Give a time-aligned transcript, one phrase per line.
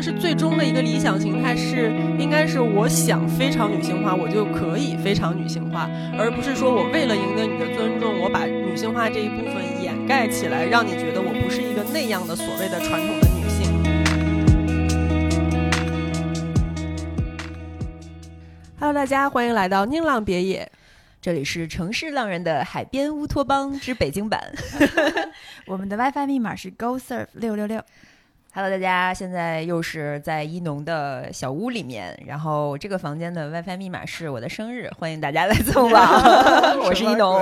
[0.00, 13.70] 就是最终的一个理想形态是，应该是我想非常女性化，我就可以非常女性化，而不是说我为了赢得你的尊重，我把女性化这一部分掩盖起来，让你觉得我不是一个那样的所谓的传统的女性。
[18.78, 20.72] Hello，大家欢迎来到宁浪别野。
[21.20, 24.40] 这里是城市浪人的海边乌托邦之北京版
[25.68, 27.84] 我们的 WiFi 密码是 GoSurf 六六六。
[28.52, 36.22] Hello，大家，现在又是在一农的小屋里面，然后这个房间的 WiFi 密码是我的生日，欢迎大家来蹭网。
[36.82, 37.40] 我是一农，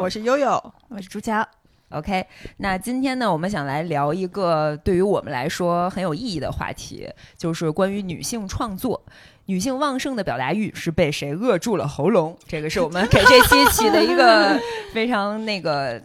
[0.00, 1.46] 我是悠悠，我是朱乔。
[1.90, 2.24] OK，
[2.56, 9.02] 那今天呢，我们想来聊一个对于我们来说很有意义的话题，就是关于女性创作。
[9.46, 12.38] 女性旺盛的表达欲是被谁扼住了喉咙？
[12.48, 14.58] 这个是我们给这期起的一个
[14.94, 16.00] 非常那个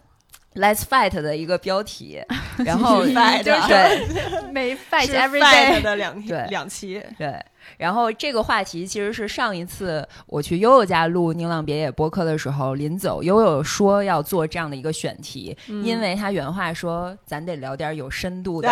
[0.57, 2.21] Let's Fight 的一个标题。
[2.65, 4.07] 然后对，
[4.51, 7.33] 没 Fight every day 的两 对两期对。
[7.77, 18.69] 然后这个话题其实是上一次我去悠悠家录《宁浪别野》播客的时候，临走悠悠说要做这样的一个选题，因为他原话说：“咱得聊点有深度的。”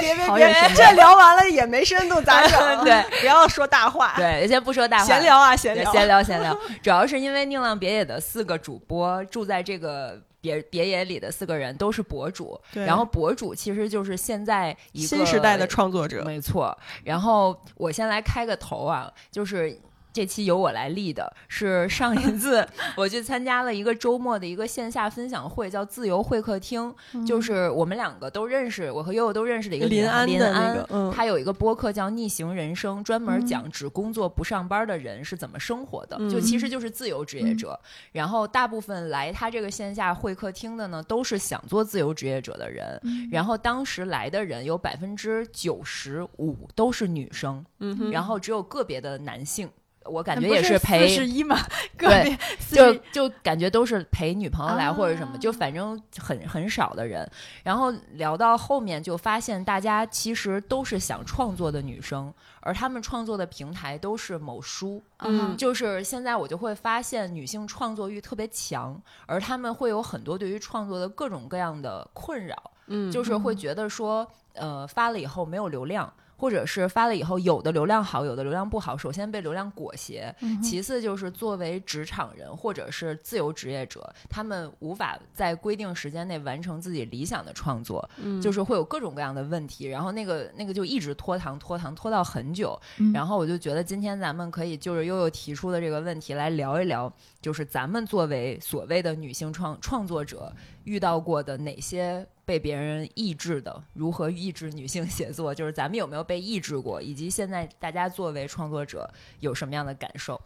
[0.00, 2.84] 别别别，这聊完了也没深度，咋整？
[2.84, 4.14] 对，不要说大话。
[4.16, 6.56] 对，先不说大话，闲聊啊，闲聊，闲聊，闲聊。
[6.80, 16.76] 主要是因为宁浪别野的四个主播住在这个别别野里的四个人都是博主，然后博主其实就是现在一个新时代的创作者，没错。
[17.04, 19.80] 然后我先来开个头啊，就是。
[20.12, 22.66] 这期由我来立的，是上一次
[22.96, 26.92] 我去参加了一个周末的一个线下分享会，叫自由会客厅，
[27.26, 37.78] 就是我们两个都认识，我和悠悠都认识的一个林安林安，他有一个播客叫《逆行人生》，专门讲只工作不上班的人是怎么生活的，就其实就是自由职业者。
[38.12, 43.00] 然后大部分来他这个线下会客厅的呢，都是想做自由职业者的人。
[43.30, 47.64] 然后当时来的人有百分之九十五都是女生，
[48.10, 49.70] 然后只有个别的男性。
[50.06, 51.58] 我感觉也是陪四十一嘛，
[51.98, 52.36] 对，
[52.70, 57.30] 就就感觉都是陪女朋友来或者什么，就反正很很少的人。
[57.62, 65.02] 然后聊到后面，就发现大家其实都是想创作的女生，而他们创作的平台都是某书。
[65.18, 72.56] 嗯，就是现在我就会发现女性创作欲特别强，而他们会有很多对于创作的各种各样的困扰。
[72.86, 76.12] 嗯，就是会觉得说，呃，发了以后没有流量。
[76.40, 78.96] 或者是发了以后，有的流量好，有的流量不好。
[78.96, 88.08] 首先被流量裹挟，其次就是作为职场人或者是自由职业者，他们无法在规定时间内完成自己理想的创作，
[88.42, 89.86] 就是会有各种各样的问题。
[89.86, 92.80] 然后那个那个就一直拖堂拖堂拖到很久。
[93.12, 97.12] 然后我就觉得今天咱们可以就是悠悠提出的这个问题来聊一聊，
[97.42, 100.50] 就是咱们作为所谓的女性创创作者
[100.84, 102.26] 遇到过的哪些。
[102.50, 105.54] 被别人抑制的，如何抑制女性写作？
[105.54, 110.40] 就是咱们有没有被抑制过，以及现在大家作为创作者有什么样的感受？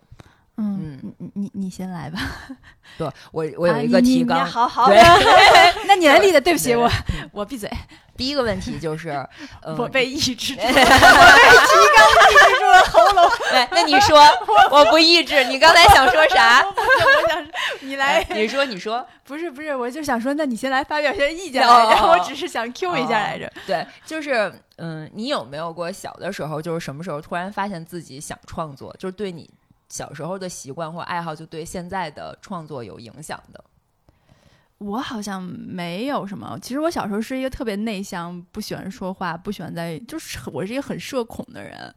[0.57, 2.19] 嗯，你你你先来吧。
[2.97, 4.89] 对，我我有一个提纲，好好，
[5.89, 6.91] 那你来立的，对不起，我
[7.33, 7.71] 我闭嘴。
[8.17, 9.11] 第一个问题就是，
[9.77, 13.29] 我被抑制，我被提纲抑制住了喉咙。
[13.51, 14.23] 对，那你说，
[14.71, 16.65] 我不抑制，你刚才想说啥？
[16.65, 17.45] 我想
[17.81, 22.07] 你来，你说，你说，不是不是，我就想说，那你先来发表一下意见来着。
[22.07, 23.53] 我只是想 Q 一下来着。
[23.67, 29.51] 对，就是，嗯，你有没有过小的时候，就是什么时候突然发现自己想创作，就是对你
[29.95, 33.65] 小时候的习惯或爱好，就对现在的创作有影响的？
[34.79, 36.59] 我好像没有什么。
[36.61, 41.95] 其实我小时候是一个特别内向，不喜欢说话，不喜欢在，就是我是一个很社恐的人。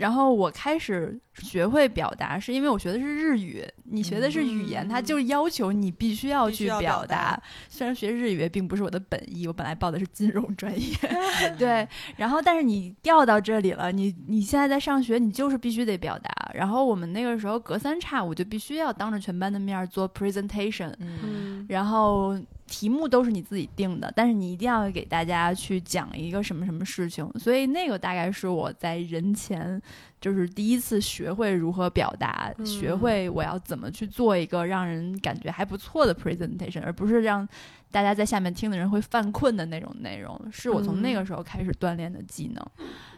[0.00, 3.62] 然后我开始学会表达，是因为我学的是日语。
[3.84, 7.38] 你学的是语言，它就要求你必须要去表达。
[7.68, 10.96] 虽然学日语并不是我的本意，我本来报的是金融专业。
[11.58, 16.30] 对，然后但是你调到这里了，你你现在在上学，你就是必须得表达。
[16.54, 20.94] 然后我们那个时候隔三差五就必须要当着全班的面做 presentation。
[20.98, 22.38] 嗯，然后。
[22.70, 29.82] 题目都是你自己定的，但是你一定要给大家去讲一个什么什么事情，所以那个大概是我在人前
[30.20, 37.46] 就是第一次学会如何表达，学会我要怎么去做一个让人感觉还不错的 presentation，而不是让
[37.90, 42.64] 大家在下面听的人会犯困的那种内容，是我从那个时候开始锻炼的技能。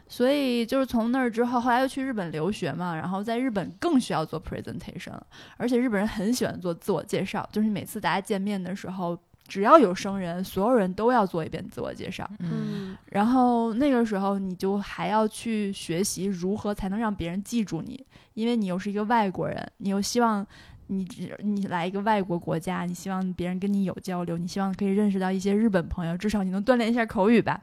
[0.09, 5.19] 所以就是从那儿之后，后来又去日本留学嘛，然后在日本更需要做 presentation，
[5.59, 9.19] 而且日本人很喜欢做自我介绍，就是每次大家见面的时候。
[9.53, 12.27] 只要有生人，所有人都要做一遍自我介绍。
[12.39, 18.03] 嗯，然后那个时候你就还要去学习如何才能让别人记住你，
[18.33, 20.47] 因为你又是一个外国人，你又希望
[20.87, 21.07] 你
[21.41, 27.63] 你来一个外国国家，你希望别人跟你有交流，你希望可以认识到一些日本朋友，至少你能锻炼一下口语吧。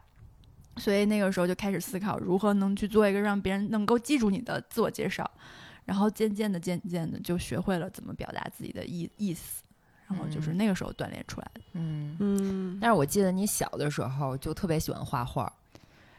[0.77, 5.27] 所以那个时候就开始思考如何能去做一个让别人能够记住你的自我介绍，
[5.85, 9.63] 然后渐渐的、渐渐的就学会了怎么表达自己的意意思，
[10.09, 11.61] 然后就是那个时候锻炼出来的。
[11.73, 15.51] 嗯，嗯，但是我记得你小的时候就特别喜欢画画，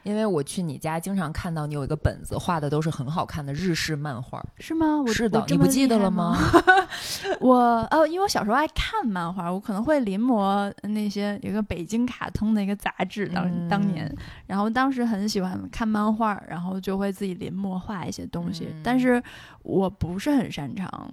[0.05, 4.43] 因为我去你家经常看到你有一个本子，画的都是很好看的日式漫画。
[4.59, 5.01] 是吗？
[5.03, 6.37] 我是的我，你不记得了吗？
[7.41, 14.17] 我哦，因为我小时候爱看漫画，我可能会临摹那些有一个北京卡通的一个杂志，当、当年，嗯
[14.47, 19.23] 然后当时很喜欢看漫画，然后就会自己临摹画一些东西，嗯但是
[19.63, 21.11] 我不是很擅长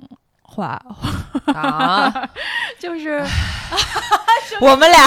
[0.48, 0.82] 画，
[1.54, 2.30] 啊，
[2.80, 3.24] 就是
[4.62, 5.06] 我们俩，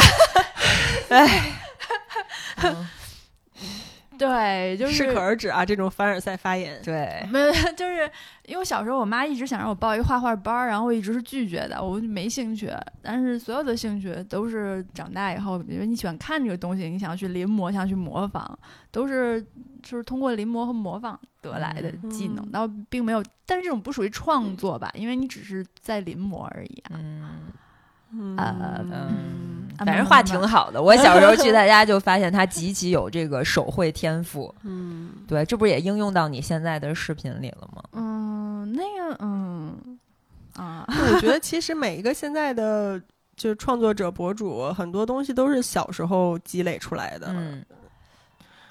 [1.11, 1.53] 哎，
[2.63, 2.89] 嗯
[4.21, 6.79] 对，就是适可而止啊，这种凡尔赛发言。
[6.85, 8.11] 对， 没有，就是
[8.45, 12.71] 因为小时候我妈一直想让我报一个画画班儿，然后我一直是拒绝的，我没兴趣。
[13.01, 18.59] 但是所有的兴趣都是长大以后，比如你喜欢看这个东西，你想要去临摹，想要去模仿，
[18.91, 19.41] 都是
[19.83, 22.45] 就是通过临摹和模仿得来的技能。
[22.45, 26.93] 嗯然后并没有，但是这种不属于创作吧，因为你只是在临摹而已啊。
[26.95, 27.23] 嗯
[28.13, 30.83] 嗯呃嗯，啊反正画挺好的。
[30.83, 34.55] 我小时候去他家就发现他极其有这个手绘天赋。
[34.63, 37.83] 嗯，对，这不是也应用到你现在的视频里了吗？
[37.93, 39.99] 嗯，那个嗯
[40.57, 43.01] 啊，我觉得其实每一个现在的
[43.37, 47.29] 就是创作者博主，很多东西都是小时候积累出来的。
[47.31, 47.65] 嗯，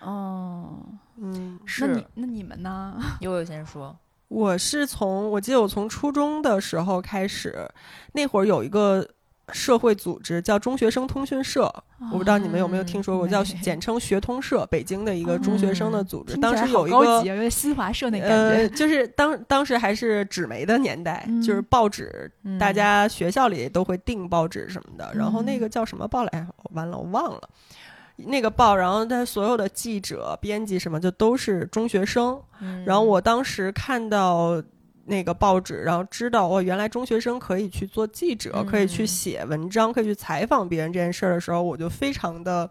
[0.02, 0.78] 哦，
[1.18, 2.06] 嗯，那你是。
[2.14, 2.96] 那你们呢？
[3.22, 3.96] 悠悠先说，
[4.28, 7.68] 我是从我记得我从初中的时候开始，
[8.12, 9.08] 那会儿有一个
[9.54, 11.64] 社会组织叫中学生通讯社，
[12.12, 16.36] 我不知道你们有没有听说过，叫 简称学通社，北京的一个中学生的组织。
[16.38, 18.76] 当时有一个新华社那感呃，觉。
[18.76, 25.12] 就是当当时还是纸媒的年代，嗯就是报纸，嗯大家学校里都会订报纸什么的。
[25.14, 26.48] 然后那嗯个叫什么报来？
[26.64, 27.50] 我完了，我忘了。
[28.18, 32.38] 那个报，然后他所有的记者、编辑什么，就都是中学生。
[32.62, 34.62] 嗯然后我当时看到
[35.10, 42.70] 那个报纸，然后知道哦，原来中学生可以去做记者，可以去嗯写文章，可以去采访别人这件事儿的时候，我就非常的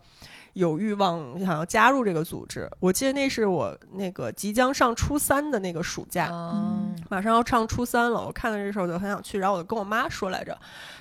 [0.52, 2.70] 有欲望想要加入这个组织。
[2.80, 6.28] 我记得那是我那个即将上初三的那个暑假。
[6.30, 10.54] 嗯马上要上初三了，我看到这事儿我就很想去，然后我就跟我妈说来着，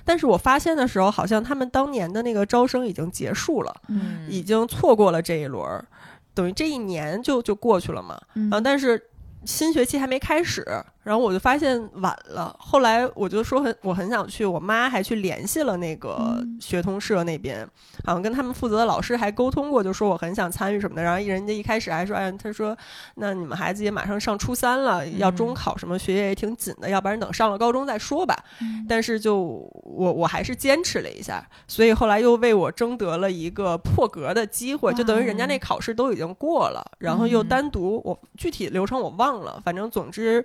[0.06, 5.86] 但是我发现的时候，好像他们当年的那个招生已经结束了，嗯已经错过了这一轮儿，
[6.34, 8.18] 等于这一年就就过去了嘛。
[8.36, 9.02] 嗯啊，但是
[9.44, 10.66] 新学期还没开始，
[11.08, 12.54] 然后我就发现晚了。
[12.60, 17.66] 后来我就说很我很想去，我妈还去联系了那个嗯学通社那边，
[18.04, 21.02] 好像跟他们负责的老师还沟通过，就说我很想参与什么的。
[21.02, 22.78] 然后人家一开始还说，哎，他说
[23.16, 28.36] 那你们孩子也马上上初三了，要中嗯考什么，学业也挺紧的，要不然等上了高中再说吧。
[28.62, 40.44] 嗯但是就我我还是坚持了一下，所以后来又为我争得了一个破格的机会，就等于人家那考试都已经过了，然后又嗯单独我具体流程我忘了，反正总之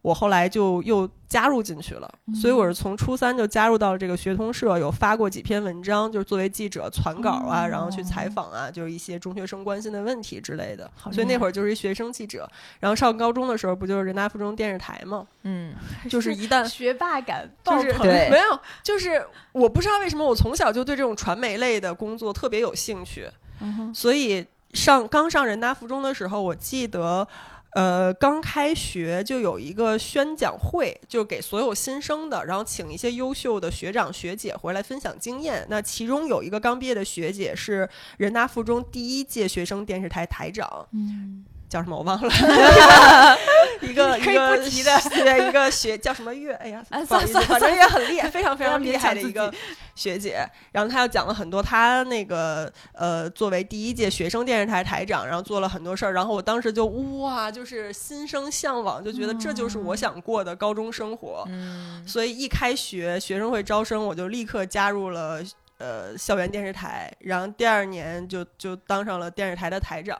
[0.00, 2.08] 我后来就又加入进去了，
[2.40, 12.48] 所以我是从初三就加入到了这个学通社，有发过几篇文章，就是作为记者传稿啊，然后去采访啊，就是一些中学生关心的问题之类的，所以那会儿就是一学生记者，
[12.78, 15.26] 然后上高中的时候不就是人大附中电视台嘛？
[15.42, 15.74] 嗯。
[16.08, 19.22] 就是一旦 学霸感爆棚 对没有，就是
[19.52, 23.28] 我不知道为什么我从小就对这种传媒类的工作特别有兴趣，
[23.60, 27.26] 嗯所以上刚上人大附中的时候，我记得。
[27.72, 35.66] 呃，刚开学就有一个宣讲会，就给所有新生的，然后请一些优秀的学长学姐回来分享经验。
[35.68, 42.30] 那其中有一个刚毕业的学姐是人大附中第一届学生电视台台长，嗯，叫什么我忘了，
[43.82, 46.54] 一个一个不提的对，一个学叫什么月？
[46.54, 49.52] 哎呀，啊不好意思算了反正也很厉害， 非常非常厉害的一个
[49.94, 50.48] 学姐。
[50.72, 56.12] 然后她又讲了很多她那个呃，作为第一届学生电视台台长，然后做了很多事儿。
[56.12, 61.44] 然后我当时就哇，就是心生向往，就觉得这就是我想过的高中生活。
[61.48, 65.42] 嗯所以一开学学生会招生，我就立刻加入了
[65.78, 70.18] 呃校园电视台，然后第二年就就当上了电视台的台长，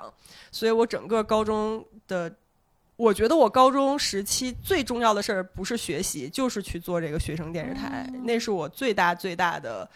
[0.51, 2.33] 所以我整个高中的。
[2.97, 9.89] 我觉得我高中时期最重要的事儿不是学习，就是去做这个学生电视台，那是我最大最大的，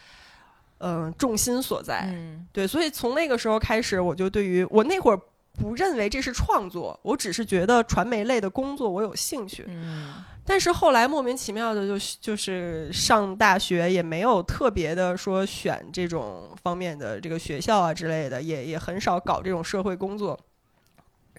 [0.79, 2.05] 嗯、重心所在。
[2.13, 5.21] 嗯对，所以从那个时候开始，我就对于我那会儿
[5.55, 9.65] 不认为这是创作，我只是觉得传媒类的工作我有兴趣。
[9.69, 20.37] 嗯但是后来莫名其妙的就就是上大学也没有特别的说选这种方面的这个学校啊之类的，也也很少搞这种社会工作。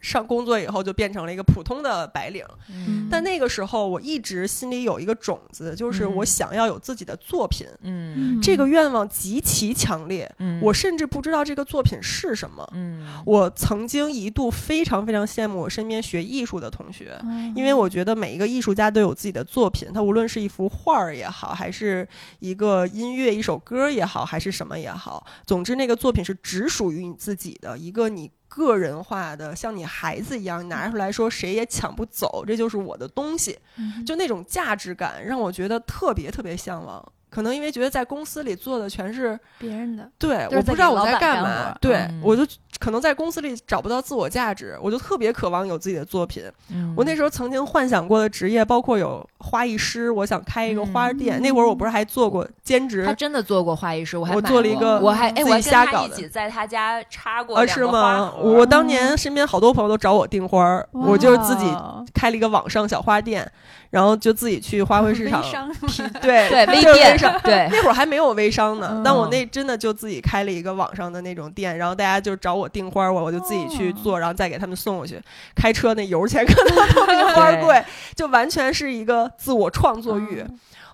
[0.03, 2.45] 上工作以后就变成了一个普通的白领。
[2.69, 7.65] 嗯但那个时候我一直心里有一个种子，就是我嗯想要有自己的作品。
[7.81, 12.67] 嗯这个愿望极其强烈，嗯我甚至不知道这个作品是什么。
[12.74, 17.17] 嗯我曾经一度非常非常羡慕我身边学艺术的同学，
[17.55, 22.07] 因为我觉得每一个艺术家都有自己的作品，他无论是一幅画儿也好，还是
[22.39, 33.57] 一个音乐、一首歌也好，还是什么也好，总之那个作品是只属于你自己的一个你个人化的，像你孩子一样拿出来说谁也抢不走，这就是我的东西。
[33.77, 37.03] 嗯就那种价值感让我觉得特别特别向往。
[37.34, 42.22] 可能因为觉得在公司里做的全是别人的，对，我不知道我在干嘛，对、嗯。
[42.24, 42.46] 我就
[42.78, 46.44] 可能在公司里找不到自我价值，我就特别渴望有自己的作品。
[46.70, 51.40] 嗯我那时候曾经幻想过的职业包括有花艺师，我想开一个花店。
[51.40, 51.42] 嗯。
[51.42, 61.66] 那会儿我不是还做过兼职他，真的做过花艺师，我还我做了一个我还哎，自己我跟他瞎搞的一起在他家插过啊，是吗我当年身边好多朋友都找我订花儿，我就自己
[62.13, 63.52] 开了一个网上小花店，
[63.93, 65.71] 然后就自己去花卉 市场微商，
[66.19, 67.69] 对对 微店上对。
[67.71, 73.95] 那会儿还没有微商呢，但我嗯那真的就自己开了一个网上的那种店，然后大家就找我订花儿，我我就自己去哦。
[74.03, 75.21] 做，然后再给他们送过去。
[75.55, 77.85] 开车那油钱可能都比花儿贵，
[78.15, 80.43] 就完全是一个自我创作欲。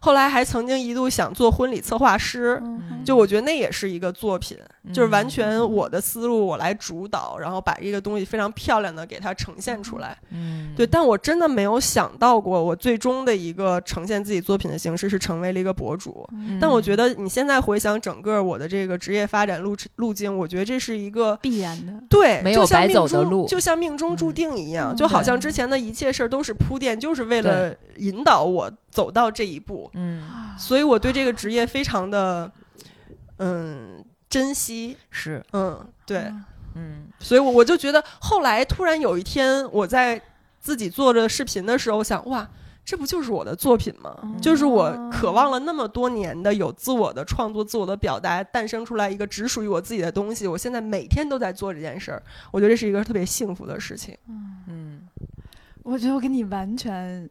[0.01, 3.01] 后来还曾经一度想做婚礼策划师，嗯。
[3.05, 4.57] 就我觉得那也是一个作品，
[4.93, 10.17] 就是完嗯全我的思路我来主导，然后把这个东西非常漂亮的给它呈现出来。
[10.31, 16.27] 嗯对，但我真的没有想到过，我最终的一个呈现自己作品的形式是成为了一个博主。
[16.33, 29.89] 嗯但我觉得你现在回想整个我的这个职业发展路路径，我觉得这是一个必然的，对，没有白就像命中走的路就像命中注嗯定一样，嗯就好像之前的一切事儿都是铺垫，就是为了引导我走到这一步。
[29.93, 30.23] 嗯
[30.57, 32.51] 所以我对这个职业非常的
[33.37, 36.45] 嗯珍惜，是嗯，对，嗯
[36.75, 40.21] 嗯所以我我就觉得后来突然有一天我在
[40.59, 42.47] 自己做着视频的时候，我想哇。
[42.85, 44.17] 这不就是我的作品吗？
[44.41, 50.47] 就是我渴望了那么多年的有自我的创作、自我的表达，诞生出来一个只属于我自己的东西。
[50.47, 54.17] 我现在每天都在做这件事儿，我觉得这是一个特别幸福的事情。
[54.67, 55.07] 嗯，
[55.83, 57.29] 我觉得我跟你完全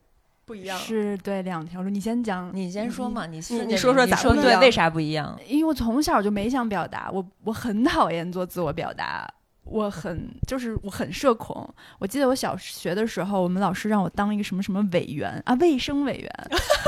[0.49, 1.91] 不一样，是对两条路。
[1.91, 5.39] 你先讲，你先说嘛，你顺着你说说咋说咋不对为啥不一样？
[5.47, 9.29] 因为我从小就没想表达，我我很讨厌做自我表达，
[9.71, 11.69] 我很就是我很社恐。
[11.99, 16.31] 我记得我小学的时候，我们老师让我当一个什么什么委员啊， 卫生委员。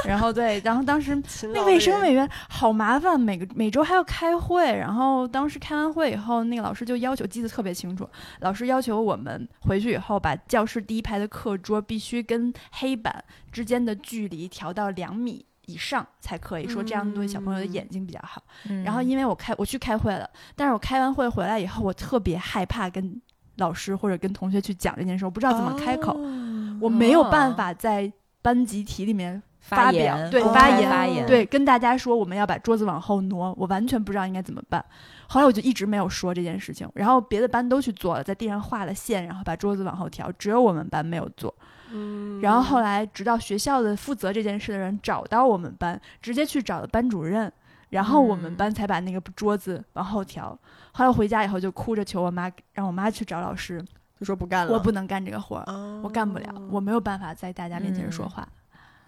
[0.05, 1.15] 然后对，然后当时
[1.53, 4.65] 那卫生委员好麻烦，每个每周还要开会。
[4.65, 8.09] 然后当时开完会以后，那个老师就要求，记得特别清楚，
[8.41, 13.23] 老师要求我们回去以后把教室第一排的课桌必须跟黑板
[13.53, 15.45] 之间的距离调到两米。
[15.73, 18.43] 以上才可以说这样对小朋友的眼睛比较好。
[18.69, 23.21] 嗯然后因为我开我去开会了，但是我开完会回来以后，我特别害怕跟
[23.57, 28.11] 老师或者跟同学去讲这件事，我不知道怎么开口，哦我没有办法在
[28.43, 34.83] 班集体里面发表言对发言发言对跟大家说我们要把桌子往后挪，我完全不知道应该怎么办。
[35.29, 41.55] 后来我就一直没有说这件事情，然后别的班都去做了，在地上画了线，然后把桌子往后调，只有我们班没有做。
[41.93, 47.53] 嗯然后后来，直到学校的负责这件事的人找到我们班，直接去找了班主任，
[47.91, 50.59] 然后我们嗯班才把那个桌子往后调。
[50.93, 53.85] 后来回家以后就哭着求我妈，让我妈去找老师，
[54.19, 58.47] 就说不干了，我不能干这个活儿，哦，我干不了，我没有办法在大家面前说话。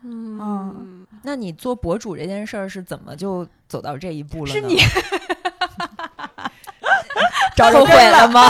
[0.04, 4.54] 嗯，那你做博主这件事儿是怎么就走到这一步了呢？
[4.60, 4.76] 是你
[7.54, 8.48] 找后悔了吗？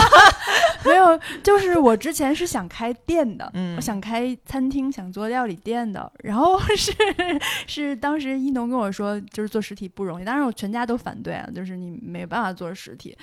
[0.89, 6.11] 没有，就是我之前是想开店的，嗯我想开餐厅，想做料理店的。
[6.23, 6.91] 然后是
[7.67, 13.17] 是当时一农跟我说，就是做实体不容易，当然我全家都反对啊，就是你没办法做实体。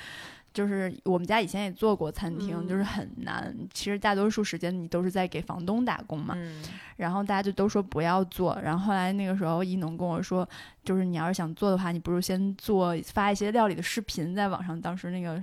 [0.52, 3.54] 就是我们家以前也做过餐厅，嗯就是很难。
[3.72, 6.34] 其实大多数时间你都是在给房东打工嘛。
[6.36, 6.60] 嗯
[6.96, 8.58] 然后大家就都说不要做。
[8.60, 10.46] 然后后来那个时候一农跟我说，
[10.84, 14.78] 就是你要是想做的话，你不如先做发一些料理的视频在网上。
[14.78, 15.40] 当时那个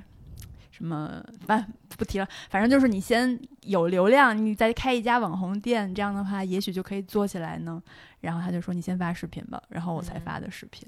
[0.77, 1.65] 什么，反
[1.97, 7.81] 不提了，反正就是你先有流量，你再开一家网红店，这样的话也许就可以做起来呢。
[8.21, 10.87] 然后他就说你先发视频吧，然后我才发的视频。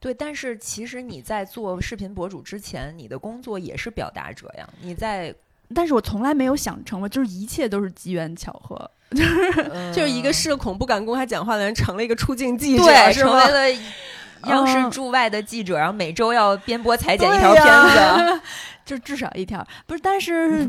[0.00, 4.66] 对，但是其实你在做视频博主之前，你的工作也是表达者呀。
[4.80, 5.34] 你在
[5.74, 8.90] 但是我从来没有想成为，就是一切都是机缘巧合。
[9.14, 13.80] 就是就是一个社恐不敢公开讲话的人，成了一个出镜记者，对，成为了
[14.48, 18.40] 央视嗯驻外的记者，然后每周要编播裁剪一条片子。
[18.84, 20.66] 就至少一条，不是，但是，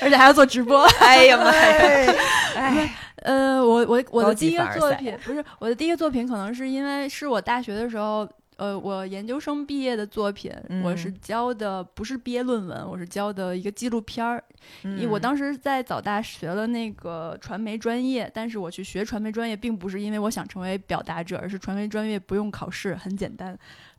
[0.00, 0.82] 而且还要做直播。
[1.00, 2.14] 哎呀妈呀！
[2.56, 2.90] 哎，
[3.22, 14.42] 呃，我我我的第一个作品不是我的第一个作品，可能是因为是我大学的时候，呃，我研究生毕业的作品，我是教的不是毕业论文，我是教的一个纪录片儿。
[14.82, 23.56] 因为我当时在早大学了那个传媒专业，但是我去学传媒专业，并不是因为我想成为表达者，而是传媒专业不用考试，很简单，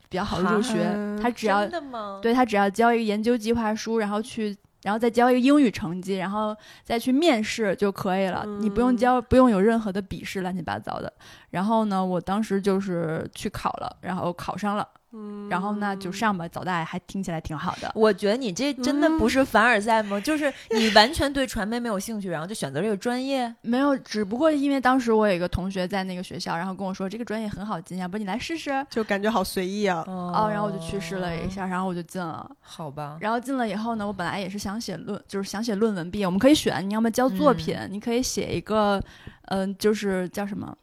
[0.10, 0.76] 比较好入学。
[1.22, 1.66] 他只要
[2.22, 4.58] 对他只要交一个研究计划书，然后去。
[4.82, 8.46] 然后再交一个英语成绩，然后再去面试就可以了。
[8.62, 11.14] 你不用交，不用有任何的笔试，乱七八糟的。
[11.50, 14.88] 然后呢，我当时就是去考了，然后考上了。
[15.12, 17.92] 嗯，然后呢就上吧，早大还听起来挺好的。
[17.96, 20.20] 我觉得你这真的不是凡尔赛吗？
[20.22, 23.54] 就是你完全对传媒没有兴趣，然后就选择这个专业？
[23.62, 28.86] 没有，只不过因为当时我有一个同学在那个学校，然后跟我说这个专业很好进，要不你来试试？
[28.90, 30.04] 就感觉好随意啊。
[30.08, 32.50] 哦，然后我就去试了一下，然后我就进了。
[32.62, 33.18] 好吧。
[33.20, 36.26] 然后进了以后呢，我本来也是想写论，就是想写论文毕业。
[36.26, 39.02] 我们可以选，你要么交作品，你可以写一个，
[39.48, 40.76] 嗯，就是叫什么？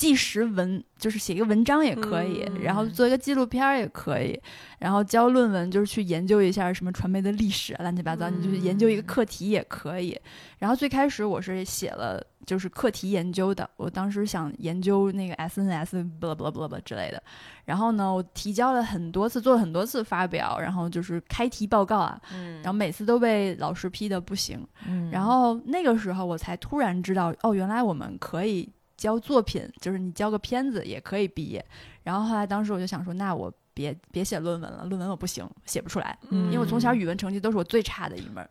[0.00, 4.40] 纪实文就是写一个文章也可以，然后做一个纪录片也可以，
[4.78, 10.18] 然后教论文就是去研究一下什么传媒的历史啊乱七八糟，你就是研究一个课题也可以。
[10.58, 17.22] 然后最开始我是写了就是课题研究的，我当时想研究那个 SNS 不不不不之类的。
[17.66, 22.18] 然后呢，我提交了很多次，做了很多次发表，然后就是开题报告啊，
[22.62, 24.66] 然后每次都被老师批的不行。
[25.12, 28.66] 然后那个时候我才突然知道，哦，原来我们可以。
[29.00, 31.64] 交作品就是你交个片子也可以毕业，
[32.02, 38.46] 然后后来当时我就想说，那我别别写论文了，论文我不行，写不出来，因为我从小语文成绩都是我最差的一门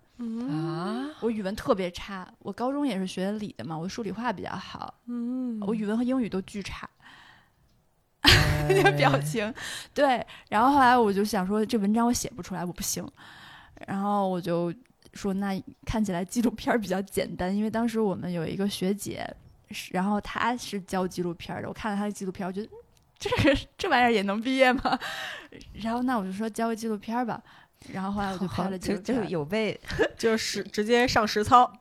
[0.50, 6.90] 啊，我语文特别差，我高中也是学理的嘛，我数理化比较好，嗯，我语文和英语都巨差，
[8.68, 9.54] 那个表情，
[9.94, 13.08] 对，然后后来我就想说，这文章我写不出来，我不行，
[13.86, 14.74] 然后我就
[15.14, 19.32] 说，那看起来纪录片比较简单，因为当时我们有一个学姐。
[19.92, 22.70] 然后他是教纪录片的，我看了他的纪录片，我觉得
[23.18, 25.00] 这个这玩意儿也能毕业吗？
[25.74, 27.42] 然后那我就说教个纪录片吧。
[27.94, 29.80] 然后后来我就拍了纪录片， 就有被
[30.18, 31.72] 就是直接上实操。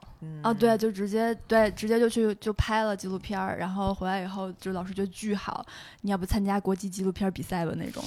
[0.42, 3.56] 啊，对，就直接对，直接就去就拍了纪录片儿。
[3.58, 5.64] 然后回来以后，就老师觉得巨好，
[6.00, 8.02] 你要不参加国际纪录片比赛吧那种。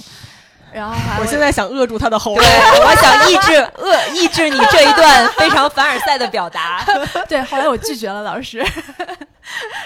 [0.72, 2.44] 然后我现在想扼住他的喉咙，
[2.84, 6.84] 我想抑制 扼抑制你这一段非常凡尔赛的表达。
[7.28, 8.64] 对，后来我拒绝了老师。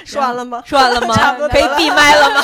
[0.05, 0.63] 说完了吗？
[0.67, 1.15] 说完了吗？
[1.51, 2.43] 可以闭麦了吗？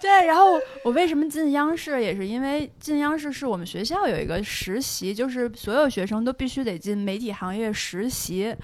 [0.00, 8.54] 对，然后我为什么进央视，也是因为进央视是我们学校有一个实习，就是所有学生都必须得进媒体行业实习。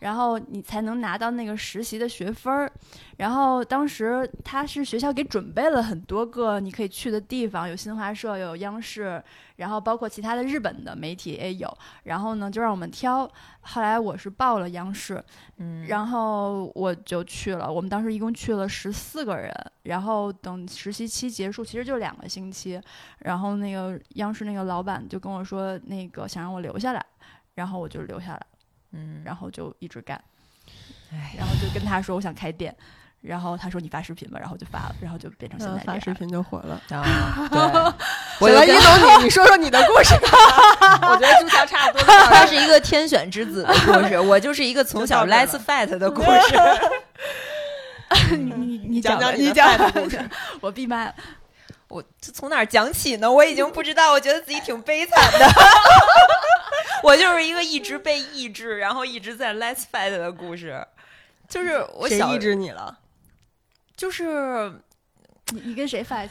[0.00, 2.70] 然后你才能拿到那个实习的学分儿，
[3.16, 9.22] 然后当时他是学校给准备了很多个你可以去的地方，有新华社，有央视，
[9.56, 13.28] 然后包括其他的日本的媒体也有，然后呢就让我们挑。
[13.60, 15.22] 后来我是报了央视，
[15.56, 17.72] 嗯，然后我就去了。
[17.72, 19.52] 我们当时一共去了十四个人，
[19.84, 22.80] 然后等实习期结束，其实就两个星期，
[23.20, 27.04] 然后那个央视那个老板就跟我说，那个想让我留下来，
[27.54, 28.46] 然后我就留下来。
[28.96, 30.18] 嗯，然后就一直干，
[31.36, 32.74] 然后就跟他说我想开店，
[33.20, 36.80] 然后他说你发视频吧，然后就发了，然后就变成现在发视频就火了。
[36.88, 37.58] 对，
[38.40, 40.14] 我来一懂你，你说说你的故事。
[41.08, 46.56] 我觉得朱桥差不多，他是一个天选之子的故事，我就是一个从小 less fat 的故事。
[48.36, 50.18] 你你你讲讲你讲的故事，
[50.60, 51.14] 我闭麦。
[51.88, 53.30] 我从哪讲起呢？
[53.30, 55.46] 我已经不知道，我觉得自己挺悲惨的。
[57.02, 60.84] 我就是一个一直被抑制，然后一直在 let's fight 的故事。
[61.48, 62.98] 就是我谁抑制你了？
[63.96, 64.70] 就是
[65.52, 66.30] 你你跟谁 fight？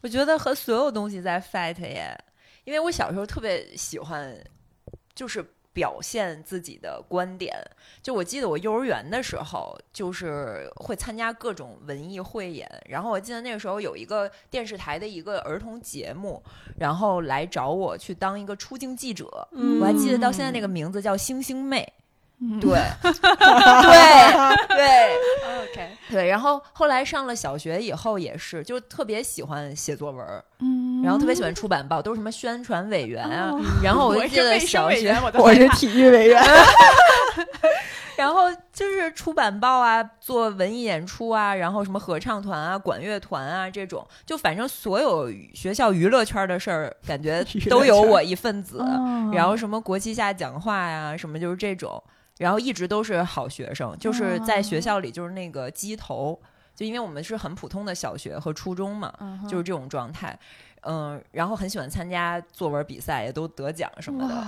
[0.00, 2.18] 我觉得和所有东西在 fight 耶，
[2.64, 4.34] 因为我小时候特别喜欢，
[5.14, 5.44] 就是。
[5.78, 7.54] 表现自己的观点，
[8.02, 12.68] 就我记得我幼儿园的时候，就是会参加各种文艺汇演。
[12.88, 16.42] 然后我记得那个时候有一个电视台的一个儿童节目，
[16.80, 19.48] 然后来找我去当一个出镜记者。
[19.80, 21.92] 我还记得到现在那个名字叫星星妹。
[22.60, 22.70] 对，
[23.02, 23.12] 对，
[24.68, 24.78] 对
[25.62, 26.28] ，OK，对。
[26.28, 30.24] 然后后来上了小学以后，也是就特别喜欢写作文，
[30.60, 33.50] 嗯，然后特别喜欢出版报，都是什么宣传委员啊。
[33.82, 36.40] 然后我就记得小学我是体育委员，
[38.18, 48.84] 然后就是出版报啊，做文艺演出啊，然后什么合唱团啊、管乐团啊这种，就反正所有学校娱乐圈的事儿，感觉都有我一份子。
[49.32, 52.02] 然后什么国旗下讲话呀，什么就是这种。
[52.38, 56.36] 然后一直都是好学生，就是在学校里就是那个鸡头，
[56.74, 59.12] 就因为我们是很普通的小学和初中嘛，
[59.48, 60.36] 就是这种状态。
[60.82, 64.44] 嗯，然后很喜欢参加作文比赛，也都得奖什么的。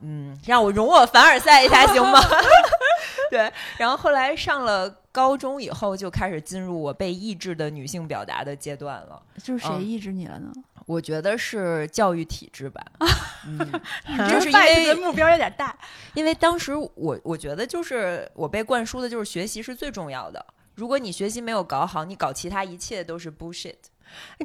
[0.00, 2.20] 嗯，让我容我凡尔赛一下行吗？
[3.30, 3.52] 对。
[3.78, 9.20] 然后后来上了高中以后就开始进入我被抑制的女性表达的阶段了。
[9.42, 10.52] 就是谁抑制你了呢？
[10.86, 12.84] 我觉得是教育体制吧，
[13.48, 13.58] 嗯，
[14.28, 15.74] 就是因为目标有点大。
[16.12, 20.44] 因为当时我我觉得就是我被灌输的就是学习是最重要的。
[20.74, 23.76] 如果你学习没有搞好，你搞其他一切都是 bullshit。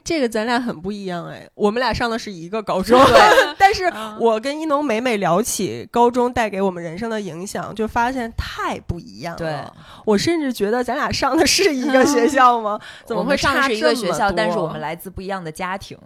[0.03, 2.99] 这个咱俩很不一样哎，我们俩上的是一个高中，
[3.57, 9.37] 但是我跟一农每每聊起高中带给我们人生的影响，就发现太不一样了。
[9.37, 9.63] 对，
[10.05, 12.79] 我甚至觉得咱俩上的是一个学校吗？
[13.05, 14.31] 怎么会上的是一个学校？
[14.31, 15.97] 但是我们来自不一样的家庭。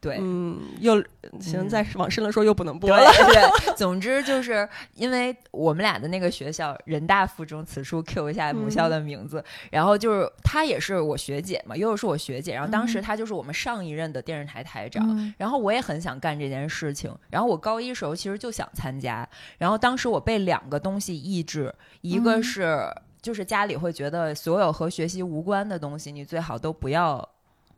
[0.00, 0.94] 对，嗯，又
[1.40, 2.96] 行，再往深了说又不能播了。
[2.96, 9.44] 对， 总之就是因为我们俩的那个学校人大附中，此处 Q 一下母校的名字。
[9.70, 12.54] 然后就是她也是我学姐嘛，悠悠是我学姐。
[12.54, 15.34] 然后当时她就是我们上一任的电视台台长。
[15.36, 17.14] 然后我也很想干这件事情。
[17.28, 19.28] 然后我高一时候其实就想参加。
[19.58, 27.28] 然后当时我被两个东西抑制，一个是就是家里会觉得所有和学习无关的东西，你最好都不要。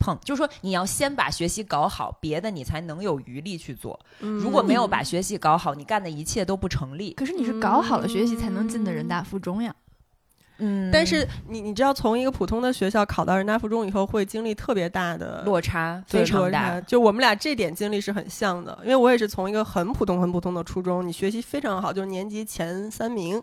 [0.02, 3.98] 碰，就是说你要先把学习搞好，别的你才能有余力去做。
[4.18, 7.12] 如果没有把学习搞好，你干的一切都不成立。
[7.14, 9.72] 可是你是搞好了学习才能进的人大附中呀。
[10.62, 16.80] 嗯，但是你你知道，从一个普通的学校考到人大附中以后，会经历特别大的落差，非常大。
[16.82, 23.42] 就我们俩这点经历是很像的，因为我也是从一个很普通、很普通的初中，你学习非常好，就是年级前三名，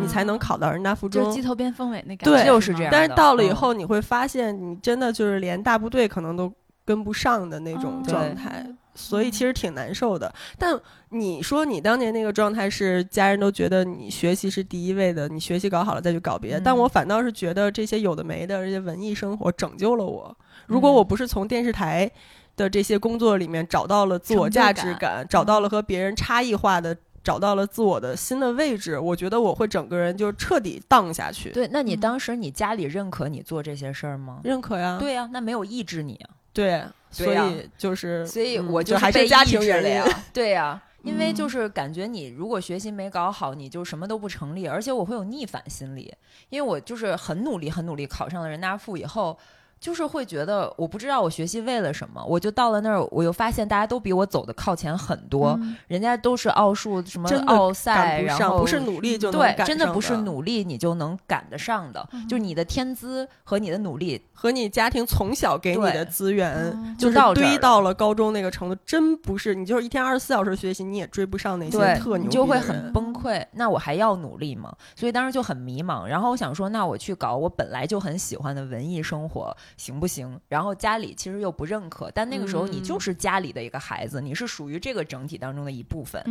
[0.00, 2.90] 你才能考到人大附中，就鸡头变凤尾那感觉，对，就是这样。
[2.92, 6.52] 但是到了以后，你会发现，你真的就是连大部队可能都
[6.84, 8.64] 跟不上的那种状态。
[8.94, 10.78] 所以其实挺难受的，但
[11.10, 16.60] 你说你当年那个状态是家人都觉得你学习是第一位的，你学习搞好了再去搞别的。
[16.60, 20.36] 但我反倒是觉得这些有的没的这些文艺生活拯救了我。
[20.66, 22.10] 如果我不是从电视台
[22.56, 31.50] 的这些工作里面找到了自我价值感，找到了和别人差异化的，找到了自我的新的位置，我觉得我会整个人就彻底荡下去。
[31.50, 34.40] 对，那你当时你家里认可你做这些事儿吗？
[34.44, 34.98] 认可呀。
[35.00, 36.36] 对呀，那没有抑制你啊。
[36.52, 36.82] 对。
[37.12, 40.14] 所以就是，所以我就还是家庭原因。
[40.32, 46.14] 对呀，因为就是感觉你如果学习没搞好，你就什么都不成立，而且我会有逆反心理，
[46.50, 49.36] 因为我就是很努力、很努力考上了人大附以后。
[49.80, 73.42] 就是会觉得我不知道我学习为了什么，我就到了那儿，我又发现大家都比我走的靠前很多，人家都是奥数什么奥赛，然后不是努力就能对，真的不是努力你就能赶得上的，就你的天资和你的努力和你家庭从小给你的资源，就是堆到了高中那个程度，真不是你就是一天二十四小时学习，你也追不上那些特牛，你就会很崩溃。
[73.52, 74.74] 那我还要努力吗？
[74.94, 76.04] 所以当时就很迷茫。
[76.06, 79.56] 然后我想说，那我去搞我本来就很喜欢的文艺生活。
[79.76, 80.40] 行不行？
[80.48, 86.22] 然后家里其实又不认可，但那个时候你就是家里的一个孩子，你是属于这个整体当中的一部分。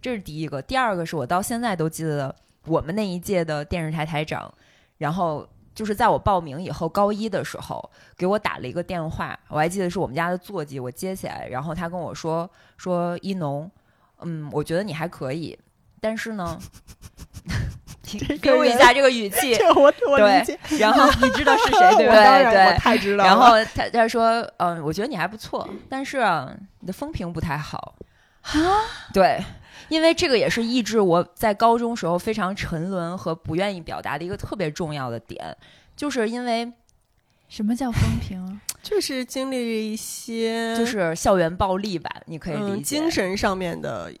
[0.00, 0.60] 这是第一个。
[0.62, 2.34] 第二个是我到现在都记得
[2.66, 4.52] 我们那一届的电视台台长，
[4.98, 13.70] 然后就是在我报名以后高一的时候给我打了一个电话，我还记得是我们家的座机，我接起来，然后他跟我说说一农，
[14.20, 15.58] 嗯，我觉得你还可以，
[16.00, 16.58] 但是呢。
[18.40, 20.58] 给我一下这个语气， 我我理解。
[20.78, 22.14] 然后 你知道是谁对吧？
[22.50, 23.24] 对，我太知道。
[23.24, 26.18] 然后他他说，嗯，我觉得你还不错，但是
[26.80, 27.94] 你的风评不太好
[28.42, 28.52] 啊。
[29.12, 29.42] 对，
[29.88, 35.56] 因为这个也是抑制我在高中时候非常沉沦和不愿意表达的一个特别重要的点，
[35.96, 36.72] 就是因为
[37.48, 38.60] 什么叫风评？
[38.82, 44.12] 就是经历一些，就是校园暴力吧，你可以理解，精神上面的。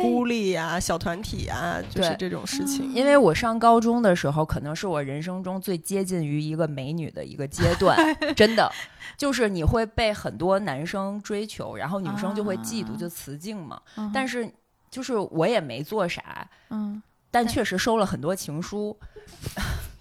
[0.00, 2.92] 孤立啊，小团体啊，就是这种事情。
[2.92, 7.96] 因为我上高中的时候，可能是我人生中最接近于一个美女的一个阶段，
[8.34, 8.70] 真的，
[9.16, 13.80] 就是你会被很多男生追求，然后女生就会嫉妒，就雌竞嘛。
[14.12, 14.50] 但是
[14.90, 18.96] 就是我也没做啥，嗯，但确实收了很多情书。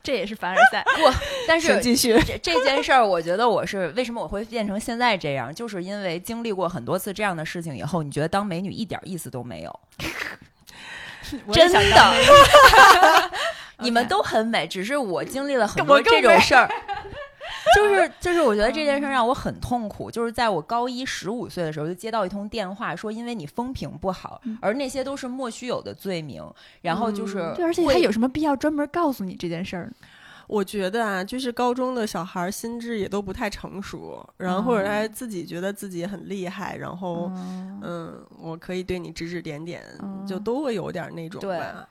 [0.04, 1.14] 这也是凡尔赛不？
[1.48, 9.80] 但是继续这这件事儿，我觉得我是为什么我会变成现在这样，就是因为经历过很多次这样的事情以后，你觉得当美女一点意思都没有，
[11.54, 12.14] 真的，
[13.78, 16.70] 你们都很美，只是我经历了很多这种事儿。
[17.76, 20.10] 就 是就是，我觉得这件事让我很痛苦。
[20.10, 26.44] 就是在我高一十五岁的时候，就接到一通电话，说因为你风评不好，而那些都是莫须有的罪名。
[26.82, 29.92] 然后就是，对，而且他有什么必要专门告诉你这件事儿？
[30.48, 37.32] 我觉得啊，就是高中的小孩心智也都不太成熟，然后或者他自己觉得自己很厉害，然后
[37.82, 39.82] 嗯，我可以对你指指点点，
[40.28, 41.88] 就都会有点那种吧。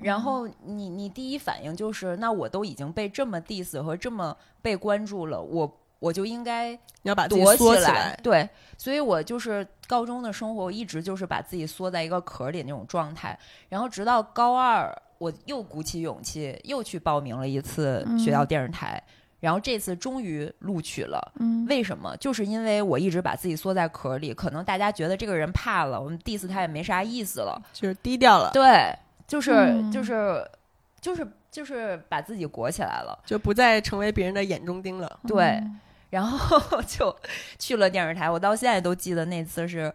[0.00, 8.18] 然后你你第一反应就是，那我都已经被这么 diss 和这么被关注了，我我就应该要把躲起来。
[8.22, 13.38] 对，所以我就是高中的生活，我一直就是把自己缩在一个壳里那种状态。
[13.68, 19.02] 然后直到高二，我又鼓起勇气又去报名了一次学校电视台。
[19.38, 22.16] 然后这次终于录取了，嗯，为什么？
[22.18, 28.96] 就是因为我一直把自己缩在壳里，可能大家觉得这个人怕了，我们 diss 他也没啥意思了，就是低调了，对，
[29.32, 30.46] 就是就是
[31.00, 35.20] 就是就是把自己裹起来了，就不再成为别人的眼中钉了。
[35.26, 35.58] 对，
[36.10, 37.16] 然后 就
[37.58, 38.28] 去了电视台。
[38.28, 39.90] 我到现在都记得那次是。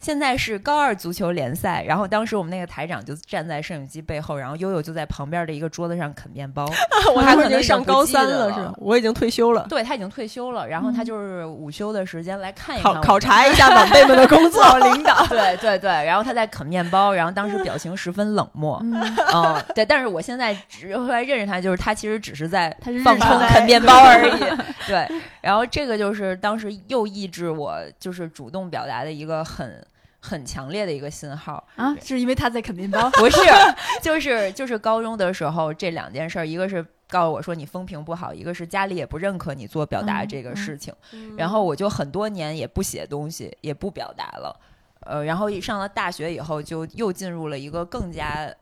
[0.00, 6.64] 现在是高二足球联赛，然后当时我们那个台长就站在摄影机背后，然后悠悠就在旁边的一个桌子上啃面包。
[7.14, 9.66] 我他可能已经上高三了，是 我已经退休了。
[9.68, 14.64] 对他已经退休了，然后他就是午休的时间来看一看，考考察一下晚辈们的工作。
[14.80, 18.80] 领导，对对对，然后他在啃面包，然后当时表情十分冷漠。
[18.82, 20.54] 嗯，对，但是我现在
[20.96, 24.40] 后来认识他，就是他其实只是在放空啃面包而已。
[24.86, 25.06] 对，
[25.42, 29.84] 然后这个就是当时又抑制我就是主动表达的一个很。
[30.20, 33.08] 很强烈的一个信号啊，是因为他在啃面包？
[33.10, 33.40] 不是，
[34.02, 40.94] 就是就是高中的时候这两件事儿，一个是告诉我说你风评不好，一个是家里也不认可你做表达这个事情，
[41.36, 44.60] 然后我就很多年也不写东西，也不表达了，
[45.00, 48.52] 呃，然后上了大学以后，就又进入了一个更加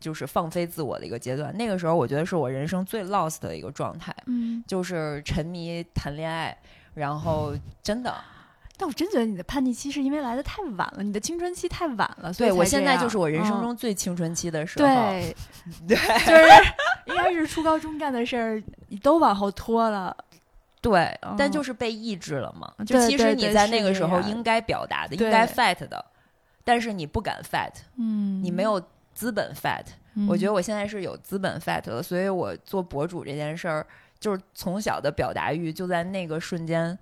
[0.00, 1.54] 就是放飞自我的一个阶段。
[1.56, 6.56] 那个时候，我觉得是我人生最 lost 的一个状态，嗯，就是沉迷谈恋爱，
[6.94, 8.14] 然后真的。
[8.76, 14.84] 但我真觉得你的叛逆期是因为来的太晚了，你的青春期太晚了，所以我现在就是我人生中最青春期的时候。
[14.84, 15.36] 对，
[15.86, 16.72] 对，就是
[17.06, 20.16] 应该是初高中干的事儿，你都往后拖了。
[20.80, 22.70] 对，但就是被抑制了嘛。
[22.84, 26.04] 就其实你在那个时候应该表达的，应该 fight 的，
[26.64, 28.82] 但是你不敢 fight，嗯，你没有
[29.14, 29.86] 资本 fight。
[30.28, 33.86] 我觉得我现在是有资本 fight 的，所以我做博主这件事儿，
[34.18, 36.98] 就是从小的表达欲就在那个瞬间。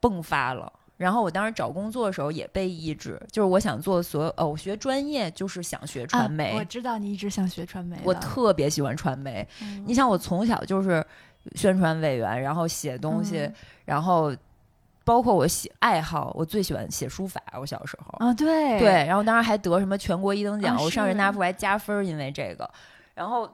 [0.00, 6.54] 迸发了，然后我当时找工作的时候也被抑制，就是我想做所有，哦，我学专业就是想学传媒。
[6.56, 9.46] 我知道你一直想学传媒，我特别喜欢传媒。
[9.86, 11.04] 你想，我从小就是
[11.54, 13.50] 宣传委员，然后写东西，
[13.84, 14.34] 然后
[15.04, 17.42] 包括我写爱好，我最喜欢写书法。
[17.58, 22.70] 我小时候啊，对对，然后当时还得什么全国一等奖，我上人大附还加分，因为这个，
[23.14, 23.50] 然后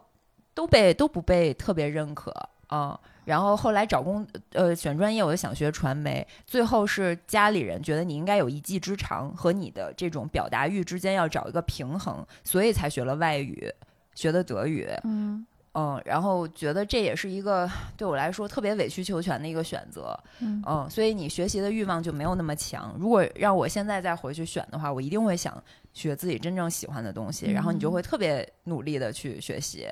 [0.53, 2.33] 都被都不被特别认可
[2.67, 2.99] 啊。
[3.27, 13.69] 然后后来找工，呃，选专业我就想学传媒，最后是家里人觉得你应该有一技之长和你的这种表达欲之间要找一个平衡，所以才学了外语，
[14.15, 22.95] 学的德语，嗯嗯，然后觉得这也是一个对我来说特别委曲求全的一个选择，嗯，所以你学习的欲望就没有那么强。
[22.99, 25.61] 如果让我现在再回去选的话，我一定会想
[25.93, 29.87] 学自己真正喜欢的东西，然后你就会特别努力的去学习。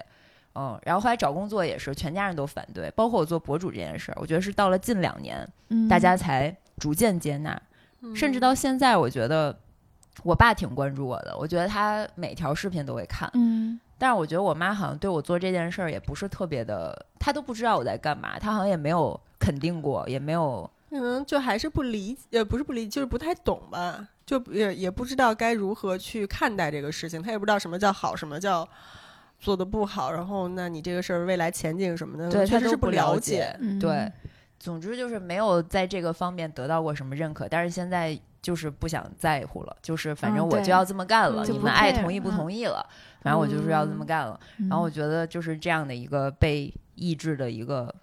[0.56, 5.46] 嗯，然后后来找工作也是全家人都反对，包括我做博主这件事儿，我觉得是到了近两年，
[5.88, 7.60] 大家才逐渐接纳，
[8.14, 9.58] 甚至到现在，我觉得
[10.22, 28.68] 我爸挺关注我的，我觉得他每条视频都会看，嗯，但是我觉得我妈好像对我做这件事儿也不是特别的，她都不知道我在干嘛，她好像也没有肯定过，也没有，可能就还是不理，呃，不是不理，就是不太懂吧，就也也不知道该如何去看待这个事情，她也不知道什么叫好，什么叫。
[29.44, 33.54] 做的不好，然后那你这个事儿未来前景什么的，对确实是不了解。
[33.78, 34.10] 对，
[34.58, 42.84] 总之就是没有在这个方面得到过什么认可，但是现在就是不想在乎了，就是反正我就要这么干了，你们爱同意不同意了，
[43.20, 44.40] 反正我就是要这么干了。
[44.70, 47.94] 然后我觉得就是这样的一个被抑制的一个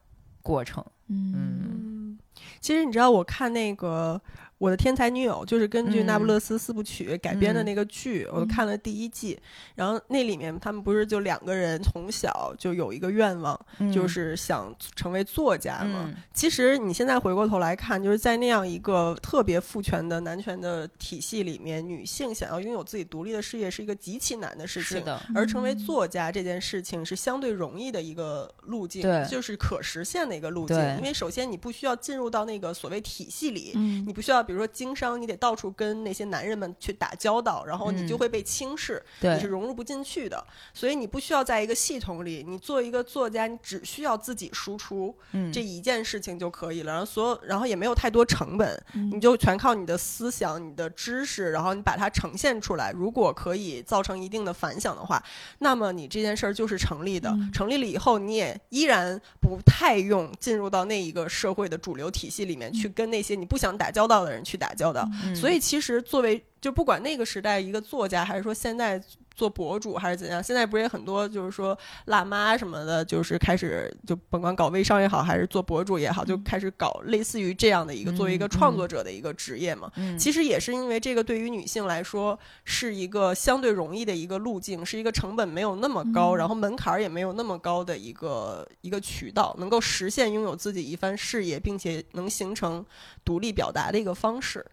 [0.43, 0.85] 过程。
[1.07, 2.19] 嗯，
[2.59, 4.21] 其实你知道，我看那个。
[4.61, 9.35] 我的天才女友就是根据《那不勒斯四部曲》改编的那个剧，我看了第一季。
[9.73, 13.59] 然后那里面他们不是就两个人从小就有一个愿望，
[13.91, 16.13] 就是想成为作家嘛。
[16.31, 24.99] 其实你现在回过头来看，就是在那样一个特别父权的男权的体系里面，女性想要拥有自己独立的事业是一个极其难的事情。
[24.99, 25.19] 是的。
[25.33, 30.77] 而成为作家这件事情是相对容易的一个路径，就是可实现的一个路径。
[30.97, 33.71] 因为首先你不需要进入到那个所谓体系里，
[34.05, 34.45] 你不需要。
[34.51, 40.45] 比如说经商，你得到处跟那些男人们去打交道，然后你就会被轻视，你是融入不进去的。
[40.73, 45.15] 所以你不需要在一个系统里，你做一个作家，你只需要自己输出
[45.53, 46.91] 这一件事情就可以了。
[46.91, 52.91] 然后所有，然后也没有太多成本，你就全靠你的思想、你的知识，然后你把它呈现出来。
[52.91, 55.23] 如果可以造成一定的反响的话，
[55.59, 57.33] 那么你这件事儿就是成立的。
[57.53, 64.40] 成立了以后，你也依然不太用进入到那一个社会的主流体系里面去跟那些你不想打交道的人。
[64.43, 69.01] 去打交道，所以其实作为就不管那个时代一个作家，还是说现在
[69.33, 70.41] 做博主还是怎样？
[70.43, 79.91] 现在不是也很多，就是说辣妈什么的，就是开始就甭管搞微商也好，还是做博主也好，就开始搞类似于这样的一个作为一个创作者的一个职业嘛。
[80.19, 92.85] 其实也是因为这个对于女性来说是一个相对容易的一个路径，是一个成本没有那么高，然后门槛也没有那么高的一个一个渠道，能够实现拥有自己一番事业，并且能形成
[93.25, 94.63] 独立表达的一个方式。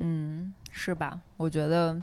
[0.00, 1.20] 嗯，是吧？
[1.36, 2.00] 我觉得。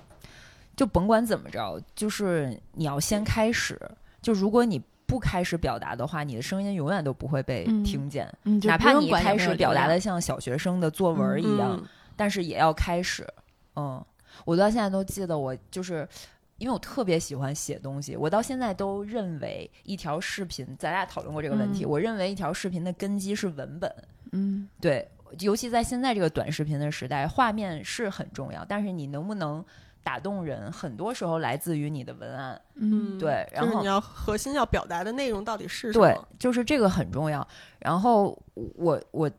[0.74, 3.80] 就甭管怎么着，就是你要先开始。
[4.20, 8.28] 就如果你不开始表达的话，你的声音永远都不会被听见。
[8.64, 11.80] 哪怕你开始表达的像小学生的作文一样，
[12.16, 13.28] 但是也要开始。
[13.76, 14.04] 嗯，
[14.44, 16.08] 我到现在都记得，我就是
[16.58, 21.86] 因为我特别喜欢写东西，我到现在都认为一条视频，咱俩讨论过这个问题。
[21.86, 23.94] 我认为一条视频的根基是文本。
[24.32, 25.08] 嗯，对，
[25.40, 29.64] 尤其在现在这个短视频的时代，画面是很重要，但是你能不能？
[30.04, 36.08] 打动人，很多时候来自于你的文案，嗯，对，然后你要核心要表达的内容到底是什么？
[36.08, 37.48] 对，就是这个很重要。
[37.78, 39.30] 然后我我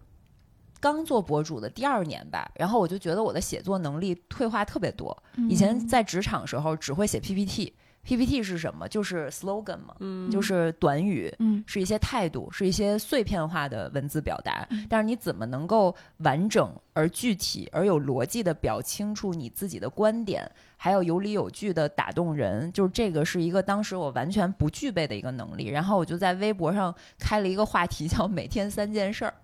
[0.78, 5.20] 刚做博主的第二年吧，然后我就觉得我的写作能力退化特别多。
[5.48, 7.74] 以前在职场时候只会写 PPT。
[8.05, 8.88] PPT 是什么？
[8.88, 9.95] 就是 slogan 嘛，
[10.31, 11.33] 就是短语，
[11.67, 14.67] 是一些态度，是一些碎片化的文字表达。
[14.88, 22.73] 但是你怎么能够完整而具体而有逻辑的表清楚你自己的观点，还有有理有据的打动人？
[22.73, 25.69] 就是这个是一个当时我完全不具备的一个能力。
[25.69, 29.35] 然后我就在微博上开了一个话题，叫“每天三件事儿”，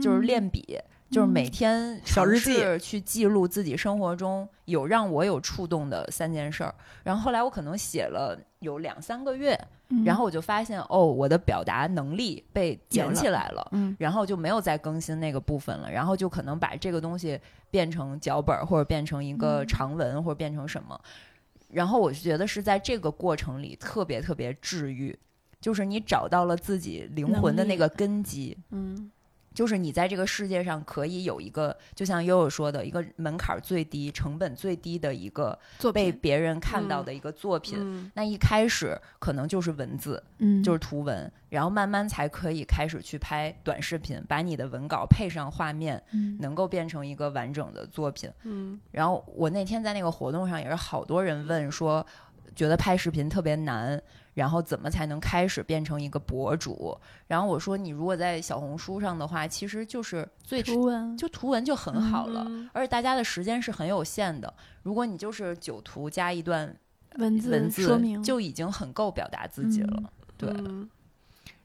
[0.00, 0.78] 就是练笔。
[1.10, 2.56] 就是每天小日记。
[2.78, 9.58] 去记录自己生活中有让我有触动的三件事儿，然后后来我可能写了有两三个月，
[10.04, 17.40] 然后我就发现哦，我的表达能力被捡起来了，然后就没有再更新那个部分了，然后就可能把这个东西
[17.70, 21.00] 变成脚本或者变成一个长文或者变成什么，
[21.70, 25.16] 然后我就觉得是在这个过程里特别特别治愈，
[25.60, 29.10] 就是你找到了自己灵魂的那个根基，嗯。
[29.56, 35.58] 就是你在这个世界上可以有一个，就像悠悠说的一个门槛最低、成本最低的一个
[35.94, 38.12] 被别人看到的一个作品。
[38.14, 46.02] 那一开始可能就是文字，嗯，就是图文，然后慢慢才可以开始去拍短视频，把你的文稿配上画面，
[46.40, 48.30] 能够变成一个完整的作品。
[48.42, 52.06] 嗯，然后我那天在那个活动上也是好多人问说，
[52.54, 54.02] 觉得拍视频特别难。
[54.36, 56.94] 然后怎么才能开始变成一个博主？
[57.26, 62.46] 然后我说，你如果在小红书上的话，其实就是最图文，就图文就很好了。
[62.74, 66.76] 而且大家的时间是很有限的，如果你就是九图加一段
[67.16, 70.02] 文字文字说明，就已经很够表达自己了。
[70.36, 70.54] 对，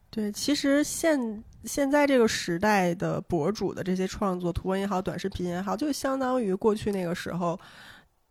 [0.10, 7.60] 对，其实现现在这个时代的博主的这些创作，图文也好，短视频也好，就相当于过去那个时候。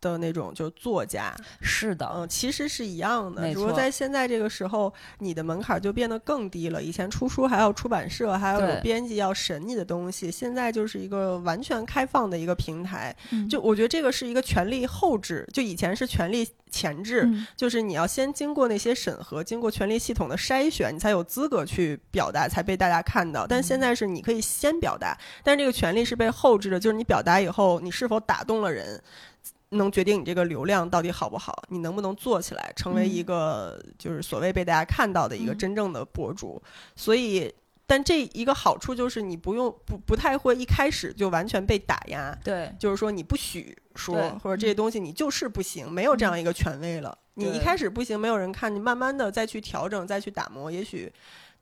[0.01, 3.53] 的那种就是作家，是的，嗯，其实是一样的。
[3.53, 6.81] 如果在现在这个时候，你的门槛就变得更低了。
[6.81, 13.15] 以前出书还要出版社，还要有编辑要审你的东西，现在就是一个完全开放的一个平台。
[13.49, 23.45] 就我觉得这个是一个权力后置，就以前是权力前置，就是你要先经过那些审核，经过权力系统的筛选，你才有资格去表达，才被大家看到。
[23.45, 28.99] 但现在是你可以先表达，但是这个权利是被后置的，就是你表达以后，你是否打动了人。
[29.71, 36.61] 能决定你这个流量到底好不好，你能不能做起来，成为一个就是所谓被大家看到的一个真正的博主。
[36.95, 37.53] 所以，
[37.87, 42.37] 但这一个好处就是你不用不不太会一开始就完全被打压。
[42.43, 47.17] 对，就是说你不许说，或者这些东西你就是不行，没有这样一个权威了。
[47.35, 51.11] 你一开始不行，没有人看，你慢慢的再去调整，再去打磨，也许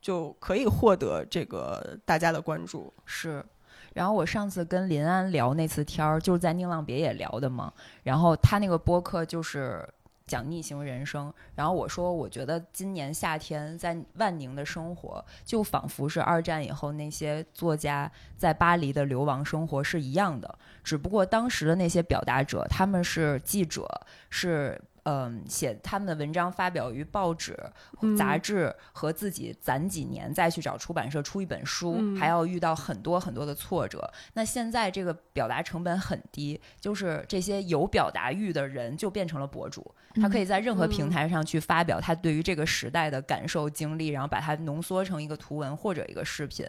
[0.01, 2.91] 就可以获得这个大家的关注。
[3.05, 3.45] 是。
[3.93, 7.71] 然后我上次跟林安聊那次天儿，就是在宁浪别野聊的嘛。
[8.03, 9.87] 然后他那个播客就是
[10.27, 11.33] 讲逆行人生。
[11.55, 20.57] 然后我说，我觉得今年夏天在万宁的生活，就仿佛是二战以后那些作家在巴黎的流亡生活是一样的。
[20.83, 23.87] 只不过当时的那些表达者，他们是记者，
[24.29, 24.79] 是。
[25.11, 27.57] 嗯，写他们的文章发表于报纸、
[28.15, 34.07] 杂志，和自己攒几年再去找出版社出一本书，还要遇到很多很多的挫折。
[34.33, 46.67] 那现在这个表达成本很低，就是这些有表达欲的人就变成了博主，他可以在任何平台上去发表他对于这个时代的感受经历，然后把它浓缩成一个图文或者一个视频。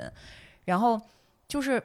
[0.65, 0.99] 然后
[1.47, 1.83] 就是，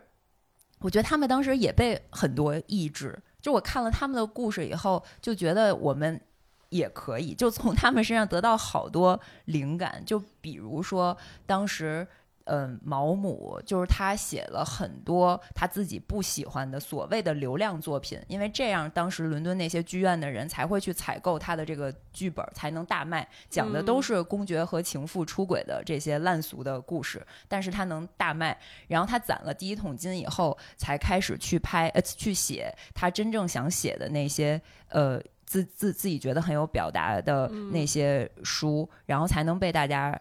[0.79, 3.19] 我觉得他们当时也被很多抑制。
[3.41, 6.21] 就我看了他们的故事以后，就觉得我们。
[6.69, 10.03] 也可以，就从他们身上得到好多灵感。
[10.05, 12.07] 就比如说，当时
[12.47, 23.27] 嗯，毛姆就是他写了很多他自己不喜欢的所谓的流量作品，因为这样当时伦敦那些剧院的人才会去采购他的这个剧本，才能大卖。
[23.49, 28.55] 讲的都是公爵和情妇出轨的这些烂俗的故事，但是他能大卖。
[28.87, 40.19] 然后他攒了第一桶金以后，才开始去拍呃去写他真正想写的那些呃自自自己觉得很有表达的那些书，然后才能被大家。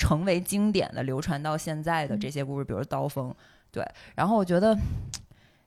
[0.00, 3.28] 成为经典的、流传到现在的这些故事，比如《刀锋》，
[3.72, 3.84] 对。
[4.14, 4.72] 然后我觉得，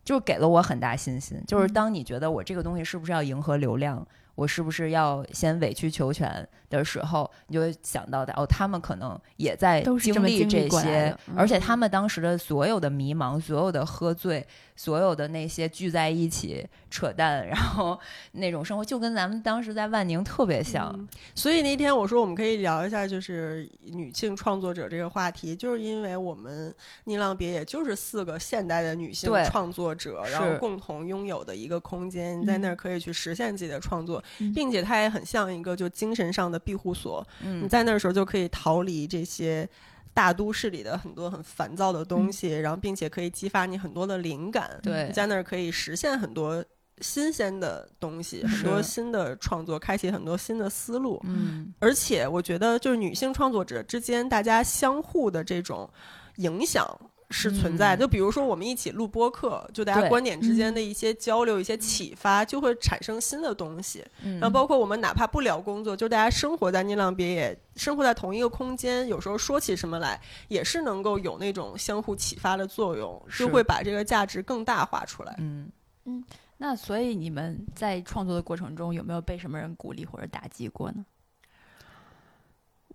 [0.06, 1.38] 就给了我很大信心。
[1.45, 14.45] 就是当你觉得我这个东西是不是要迎合流量，我是不是要先委曲求全的时候，你就会想到的哦，他们可能也在经历这些，而且他们当时的所有的迷茫、所有的喝醉。
[14.73, 17.99] 所有的那些聚在一起扯淡，然后
[18.34, 21.07] 那种生活就跟咱们当时在万宁特别像。
[21.36, 26.73] 所以那天我说我们可以聊一下，就是女性创作者这个话题，就是因为我们
[27.03, 34.20] 宁浪别野就是四个现代的女性创作者，然后共同拥有的一个空间，在那儿可以去实现自己的创作，
[34.53, 37.26] 并且它也很像一个就精神上的庇护所。
[37.41, 39.67] 你在那儿时候就可以逃离这些。
[40.13, 44.78] 大都市里的很多很烦躁的东西，然后并且可以激发你很多的灵感。
[44.84, 46.61] 对，在那儿可以实现很多
[46.99, 51.17] 新鲜的东西，很多新的创作，开启很多新的思路。
[51.24, 55.89] 嗯，而且我觉得，就是女性创作者之间，大家相互的这种
[56.36, 56.86] 影响。
[57.32, 64.05] 是存在，就比如说我们一起录播客，就大家观点之间的一些交流、一些启发，就会产生新的东西。
[64.21, 70.19] 然后包括我们哪怕不聊工作，就大家生活在宁浪别野，生活在同一个空间，有时候说起什么来，
[70.49, 75.36] 也是能够有那种相互启发的作用，就会把这个价值更大化出来。
[75.39, 75.71] 嗯
[76.05, 76.23] 嗯，
[76.57, 81.05] 那所以你们在创作的过程中，有没有被什么人鼓励或者打击过呢？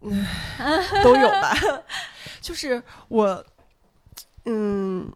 [0.03, 0.25] 嗯，
[1.03, 1.57] 都有吧。
[2.41, 3.45] 就是我。
[4.49, 5.13] 嗯，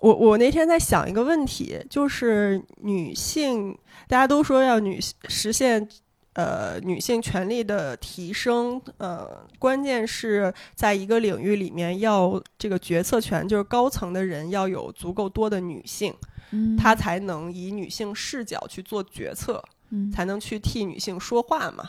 [0.00, 5.88] 我我那天在想一个问题，就是女性，大家都说要女实现
[6.34, 16.14] 呃女性权利的提升，呃，关键是在一个领域里面要这个决策权，就是高层的人要有足够多的女性，
[16.50, 21.84] 嗯，她才能以女性视角去做决策，嗯，才能去替女性说话嘛。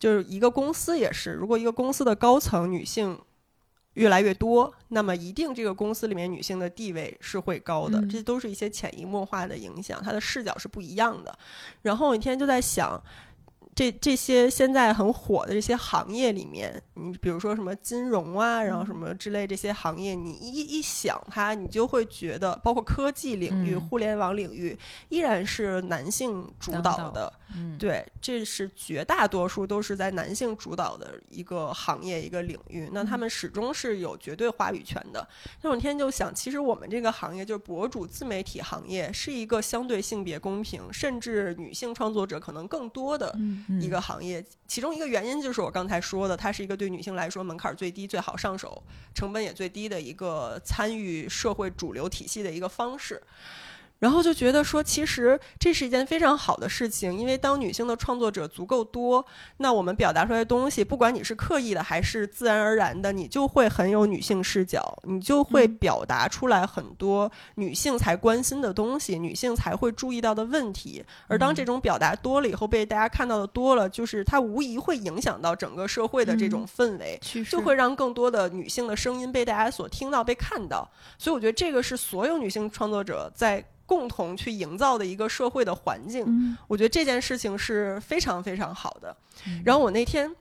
[0.00, 3.16] 就是一个公司也是，如果一个公司的高层女性。
[3.94, 11.36] 越来越多，那么一定这个公司里面女性的地位是会高的，这都是一些潜移默化的影响，她的视角是不一样的。
[11.82, 13.02] 然后我一天就在想。
[13.74, 27.32] 这这些现在很火的这些行业里面，你比如说什么金融啊，然后什么之类这些行业，你一一想它，你就会觉得，包括科技领域、互联网领域，依然是男性主导的。
[27.78, 35.26] 对，这是绝大多数都是在男性主导的一个行业一个领域，那他们始终是有绝对话语权的。
[35.62, 43.36] 那我天就想，其实我们这个行业就是博主自媒体行业，是一个相对性别公平，甚至女性创作者可能更多的。
[43.80, 48.82] 一个行业，其中一个原因就是我刚才说的，它是一个对女性来说门槛最低、最好上手、
[49.14, 53.22] 成本也最低的一个参与社会主流体系的一个方式。
[54.00, 59.24] 然后就觉得说，其实这是一件非常好的事情，因为当女性的创作者足够多，
[59.56, 71.02] 那我们表达出来的东西，不管你是刻意的还是自然而然的，你就会很有女性视角，你就会表达出来很多女性才关心的东西，女性才会注意到的问题。
[71.26, 77.18] 而当这种表达多了以后，被大家看到的多了，就是它无疑会影响到整个社会的这种氛围，
[77.48, 80.86] 就会让更多的女性的声音被大家所听到、被看到。
[81.16, 83.64] 所以，我觉得这个是所有女性创作者在。
[83.86, 89.14] 共同去营造的一个社会的环境，我觉得这件事情是非常非常好的。
[89.64, 90.34] 然后我那天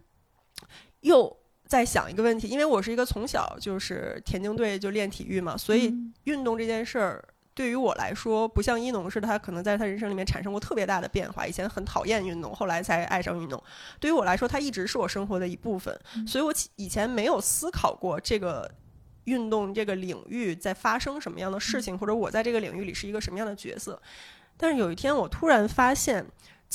[1.02, 1.36] 又
[1.66, 7.24] 在想一个问题，因为我是一个从小就是田径队就练体育嘛，所以运动这件事儿
[7.54, 11.46] 对于我来说，不像一农似的，他可能在他人生里面产生过特别大的变化。
[11.46, 13.62] 以前很讨厌运动，后来才爱上运动。
[14.00, 18.72] 对于我来说，它一直是我生活的一部分，所以我以前没有思考过这个。
[19.26, 24.02] 运动这个领域在发生什么样的事情，或者我在这个领域里是一个什么样的角色？
[24.58, 26.26] 但是有一天，我突然发现。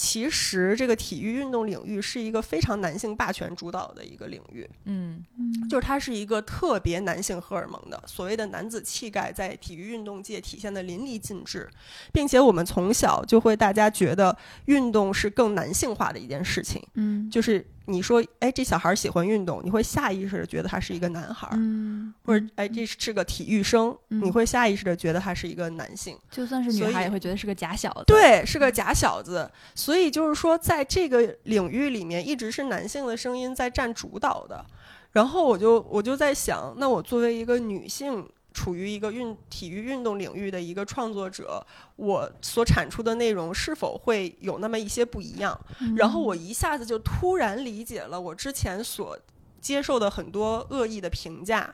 [0.00, 5.24] 其实这个体育运动领域是一个非常男性霸权主导的一个领域，嗯，
[5.68, 11.68] 就是它是一个特别男性荷尔蒙的所谓的男子气概，在体育运动界体现的淋漓尽致，
[12.12, 29.50] 并且我们从小就会大家觉得运动是更男性化的一件事情，嗯，就是你说哎这小孩喜欢运动，你会下意识的觉得他是一个男孩，嗯，或者哎这是个体育生，你会下意识的觉得他是一个男性，就算是女孩也会觉得是个假小子，对，是个假小子。
[29.74, 34.64] 所以就是说，在这个领域里面，一直是男性的声音在占主导的。
[35.12, 38.28] 然后我就我就在想，那我作为一个女性。
[38.58, 45.56] 处于一个运体育运动领域的一个创作者，我所产出的内容是否会有那么一些不一样？
[45.96, 49.16] 然后我一下子就突然理解了我之前所
[49.60, 51.72] 接受的很多恶意的评价，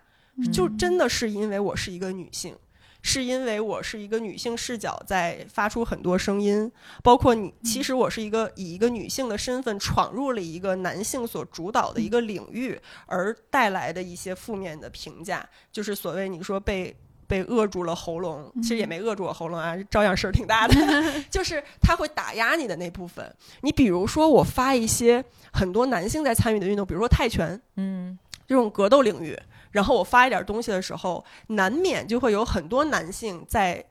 [0.52, 2.54] 就真的是因为我是一个女性。
[3.06, 7.52] 是因为我是一个女性视角，在发出很多声音，包括你。
[7.62, 16.96] 其实我是一个以一个女性的身份闯入了一个男性所主导的一个领域，而带来的一些负面的评价，就是所谓你说被
[17.26, 20.74] 被扼住了喉咙，其实也没扼住我喉咙啊，照样声儿挺大的。
[21.30, 23.30] 就是他会打压你的那部分。
[23.60, 29.38] 你比如说，我发一些很多男性在参与的运动，比如说泰拳，嗯，这种格斗领域。
[29.74, 33.84] 然后我发一点东西的时候，难免就会有很多男性在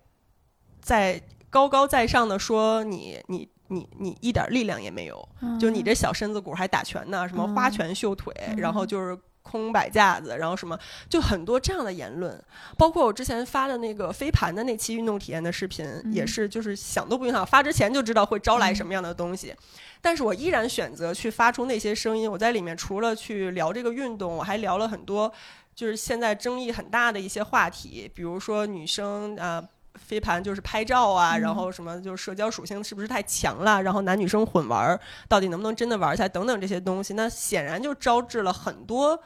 [0.81, 5.27] 在高高在上的说你你你你一点力量也没有，
[5.59, 10.79] 就你这小身子骨还打拳呢，什么花拳绣腿，然后就是空摆架子，然后什么
[11.09, 12.41] 就很多这样的言论。
[12.77, 19.53] 包括我之前发的那个飞盘的那期运动体验的视频，也是就是想都不用想，发之前就知道会招来什么样的东西。
[20.01, 22.29] 但是我依然选择去发出那些声音。
[22.29, 25.31] 我在里面除了去聊这个运动，我还聊了很多。
[25.75, 29.63] 就是现在争议很大的一些话题，比如说女生啊
[29.95, 39.19] 飞盘就是拍照啊，然后什么就是社交属性是不是太强了，然后男女生混玩到底能不能真的玩起来等等这些东西，那显然就招致了很多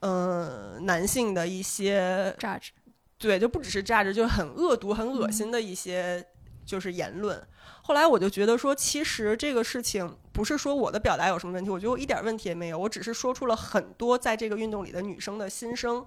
[0.00, 2.72] 嗯男性的一些价值，
[3.18, 6.24] 对，就不只是价值，就很恶毒、很恶心的一些
[6.68, 7.42] 就是言论。
[7.82, 16.04] 后来我就觉得说，其实这个事情不是说我的表达有什么问题，我觉得我一点问题也没有，我只是说出了很多在这个运动里的女生的心声。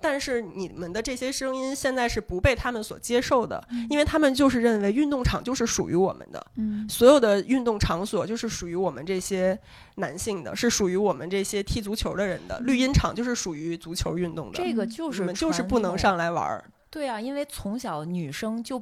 [0.00, 9.58] 但是你们的这些声音现在是不被他们所接受的，因为他们就是认为运动场就是属于我们的，嗯，所有的运动场所就是属于我们这些
[9.96, 16.70] 男性的，是属于我们这些踢足球的人的，绿茵场就是属于足球运动的，这个就是你们就是不能上来玩儿。
[16.90, 18.80] 对啊，因为从小女生就。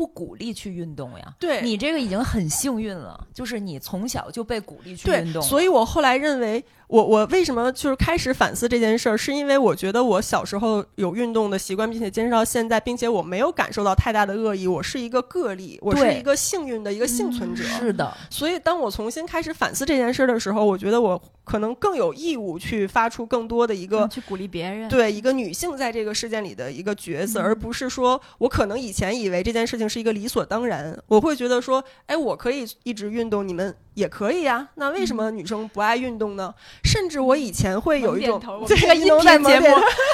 [0.00, 1.34] 不鼓励去运动呀？
[1.38, 5.42] 对你这个已经很幸运了，就是你从小就被鼓励去运动。
[5.42, 6.64] 所以我后来认为。
[6.90, 17.62] 我我为什么就是开始反思这件事儿，是因为我觉得我小时候有运动的习惯，并且坚持到现在，并且我没有感受到太大的恶意，我是一个个例，我是一个幸运的一个幸存者。
[17.62, 33.72] 是的，所以当我重新开始反思这件事儿的时候，我觉得我可能更有义务去发出更多的一个去鼓励别人，对一个女性在这个事件里的一个角色，而不是说我可能以前以为这件事情是一个理所当然，我会觉得说，哎，我可以一直运动，你们。
[33.94, 36.54] 也可以呀，那为什么女生不爱运动呢？
[36.84, 39.66] 甚至我以前会有一种这个一农在节目，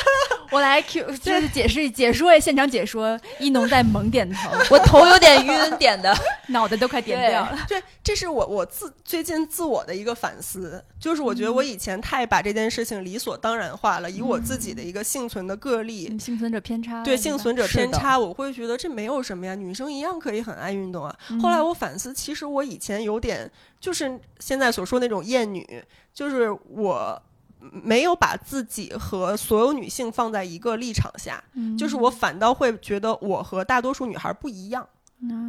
[0.51, 6.17] 我来 Q 就是解释解说，现场解说，一农在猛点头， 我头有点晕，点的
[6.49, 7.59] 脑袋都快点掉了。
[7.69, 21.15] 对，这是我我自最近自我的一个反思，就是我觉得我以前太把这件事情理所当然化了，以我自己的一个幸存的个例，幸存者偏差，对幸存者偏差，我会觉得这没有什么呀，女生一样可以很爱运动啊。
[21.43, 23.51] 后来我反思，其实我以前有点。
[23.79, 27.21] 就是现在所说那种厌女，就是我
[27.59, 31.43] 没有把自己和所有女性放在一个立场下，
[31.79, 34.87] 就是我反倒会觉得我和大多数女孩不一样，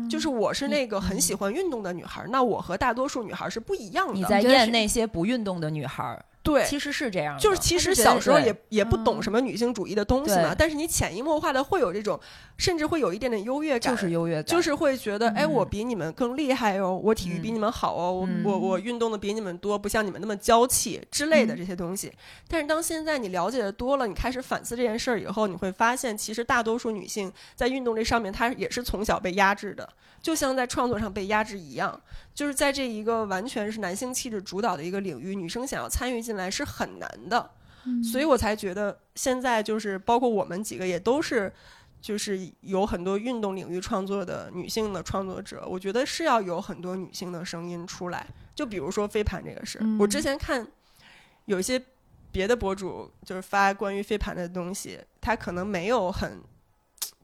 [0.10, 4.14] 就是我是那个很喜欢运动的女孩，那我和大多数女孩是不一样的。
[4.14, 6.24] 你在厌那些不运动的女孩。
[6.48, 12.18] 对，其实是这样，就是其实小时候也也不懂什么女性主义的东西嘛，但是你潜移默化的会有这种，
[12.56, 22.10] 甚至会有一点点优越感，就是优越感，就是会觉得，哎，我比你们更厉害哦，我体育比你们好哦，我我我运动的比你们多，不像你们那么娇气之类的这些东西。
[22.48, 29.88] 但是当现在你了解的多了，你开始反思这件事儿以后，你会发现，其实大多数女性在运动这上面，她也是从小被压制的，
[30.22, 32.00] 就像在创作上被压制一样。
[32.34, 37.52] 就是在这一个完全是男性气质主导的一个领域，女生想要参与进来是很难的，
[38.02, 41.52] 所以我才觉得现在就是包括我们几个也都是，
[42.00, 48.26] 就是有很多运动领域创作的女性的创作者，我觉得是要有很多女性的声音出来。
[48.56, 50.66] 就比如说飞盘这个事，我之前看
[51.46, 51.84] 有一些
[52.32, 56.42] 别的博主就是发关于飞盘的东西，他可能没有很。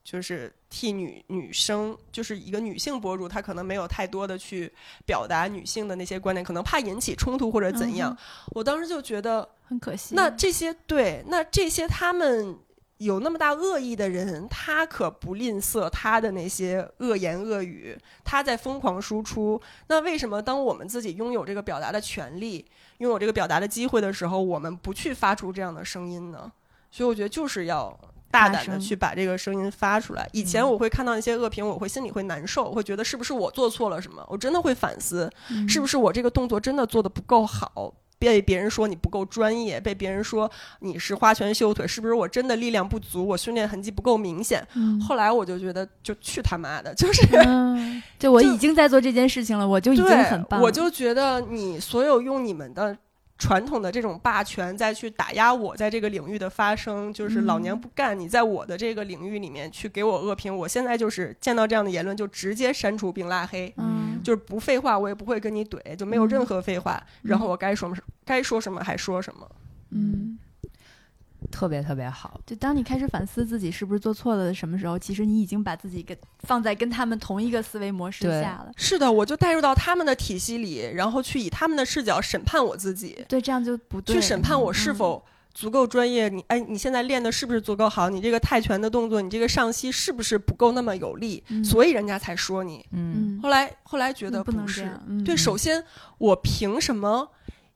[0.04, 4.70] 就是替女女生，就是一个女性博主，她可能没有太多的去
[5.06, 8.16] 表达女性的那些观点，可能怕引起冲突或者怎样。
[8.48, 10.14] 我当时就觉得很可惜。
[10.14, 12.60] 那这些对，那这些他们
[12.98, 19.62] 有那么大恶意的人，他可不吝啬他的那些恶言恶语，他在疯狂输出。
[19.88, 22.66] 那为什么当我们自己拥有这个表达的权利，
[22.98, 26.52] 拥有这个表达的机会的时候，我们不去发出这样的声音呢？
[26.92, 27.98] 所以我觉得就是要。
[28.34, 30.28] 大胆的去把这个声音发出来。
[30.34, 34.26] 以前我会看到一些恶评，我会心里会难受，会觉得是不是我做错了什么？
[34.28, 35.30] 我真的会反思，
[35.70, 44.68] 是不是我这个动作真的做的不够好，被别人说你不够专业，被别人说你是花拳绣腿，是不是我真的力量不足，我训练痕迹不够明显？
[44.74, 50.66] 嗯后来我就觉得，就去他妈的，就是嗯就我已经在做这件事情了，我就已经很棒了。
[50.66, 52.98] 我就觉得你所有用你们的。
[53.38, 58.18] 传统的这种霸权再去打压我在这个领域的发声，就是老娘嗯不干！
[58.18, 67.04] 你在我的这个领域里面去给我恶评，我现在就是见到这样的言论就直接删除并拉黑，嗯就是不废话，我也不会跟你怼，就没有任何废话。
[67.24, 69.50] 嗯然后我该说什么该说什么还说什么。
[69.90, 70.38] 嗯，
[71.52, 72.40] 特别特别好。
[72.46, 78.72] 就当你开始反思自己是不是做错了什么时候，其实你已经把自己跟放在跟他们同一个思维模式下了。
[78.76, 84.16] 是的，我就带入到他们的体系里，然后去以他们的视角审判我自己，对，这样就不对。
[84.16, 86.30] 去审判我是嗯否足够专业。
[86.30, 88.10] 你哎，你现在练的是不是足够好？
[88.10, 91.44] 你这个泰拳的动作，你这个上膝是不是不够那么有力？
[91.50, 92.86] 嗯所以人家才说你。
[92.92, 95.04] 嗯嗯，后来后来觉得嗯不能这是样。
[95.08, 95.84] 嗯对，首先
[96.18, 97.30] 我凭什么？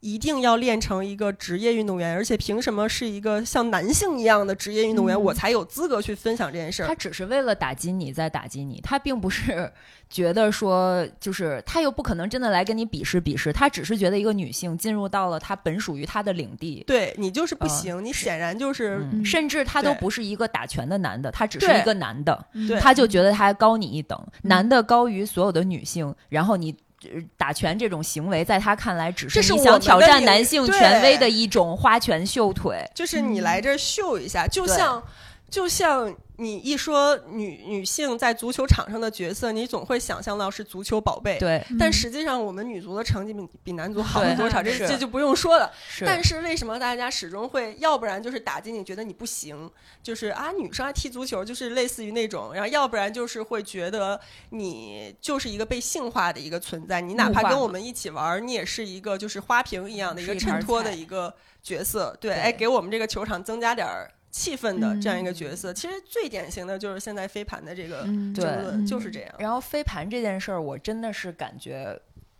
[0.07, 5.21] 一定要练成一个职业运动员，而且凭什么是一个像男性一样的职业运动员，嗯。
[5.21, 6.87] 我才有资格去分享这件事儿。
[6.87, 6.95] 他？
[6.95, 9.69] 只是为了打击你在打击你，他并不是
[10.09, 17.69] 觉得说，就是他又不可能真的来跟你比试比试，他只是觉得一个女性进入到了他本属于他的领地，对你就是不嗯。
[17.69, 22.45] 行，你显然就是、甚至他都不是一个打拳的男的，他只是一个男的，
[22.79, 24.47] 他就觉得他高你一等，嗯。
[24.47, 26.73] 男的高于所有的女性，然后你。
[27.03, 32.83] 呃打拳这种行为，在他看来，只你想这是我们挑战男性权威的一种花拳绣腿。
[32.95, 35.01] 就是你嗯来这儿秀一下，就像
[35.49, 41.39] 就像你一说女女性在足球场上的角色，你总会想象到是足球宝贝。
[41.39, 45.71] 对，嗯但实际上，我们女足的成绩比比男足好对多少，这这就不用说了。
[45.89, 46.05] 是。
[46.05, 49.69] 但是为什么大家始终会，要不然就是打击你，觉得你不行，
[50.03, 54.19] 就是啊，女生还踢足球，就是类似于那种，然后要不然就是会觉得
[54.51, 61.33] 你就是一个被性化的一个存在，你哪怕跟我们一起玩儿，你也是一个就是花瓶一样的一个衬托的一个
[61.63, 64.11] 角色，对，对哎，给我们这个球场增加点儿。
[64.31, 68.33] 气氛的这样一个嗯角色，其实最典型的就是现在飞盘的这个嗯。
[68.33, 68.63] 争对。
[68.63, 69.33] 论就是这样。
[69.39, 71.99] 然后飞盘这件事儿，我真的是感觉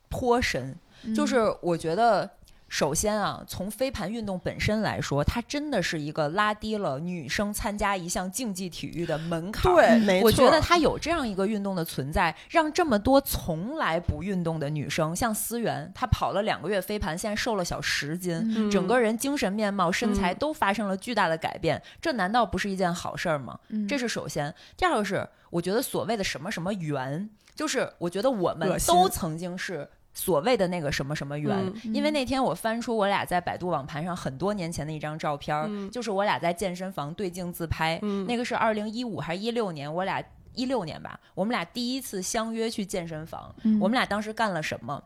[0.10, 1.14] 颇深，嗯。
[1.16, 2.37] 就是我觉得。
[2.70, 9.74] 首先啊，从飞盘运动本身来说，它真的是一个拉低了女生参加一项竞技体育的门槛。
[9.74, 23.58] 对，没错，我觉得它有这样一个运动的存在，让这么多从来不运动的女生，像思源，她跑了两个月飞盘，现在瘦了小十斤，嗯整个人精神面貌、身材嗯都发生了巨大的改变，这难道不是一件好事儿吗？
[23.70, 24.54] 嗯这是首先。
[24.76, 29.90] 第二个是，我觉得所谓的什么什么缘，就是我觉得我们都曾经是。
[30.18, 31.56] 所谓的那个什么什么缘，
[31.86, 31.94] 嗯。
[31.94, 38.26] 因为那天我翻出我俩在百度网盘上很多年前的一张照片就是我俩在健身房对镜自拍，嗯。
[38.26, 40.24] 那个是二零一五还是一六年，我俩
[40.56, 43.80] 一六年吧，我们俩第一次相约去健身房，嗯。
[43.80, 45.02] 我们俩当时干了什么？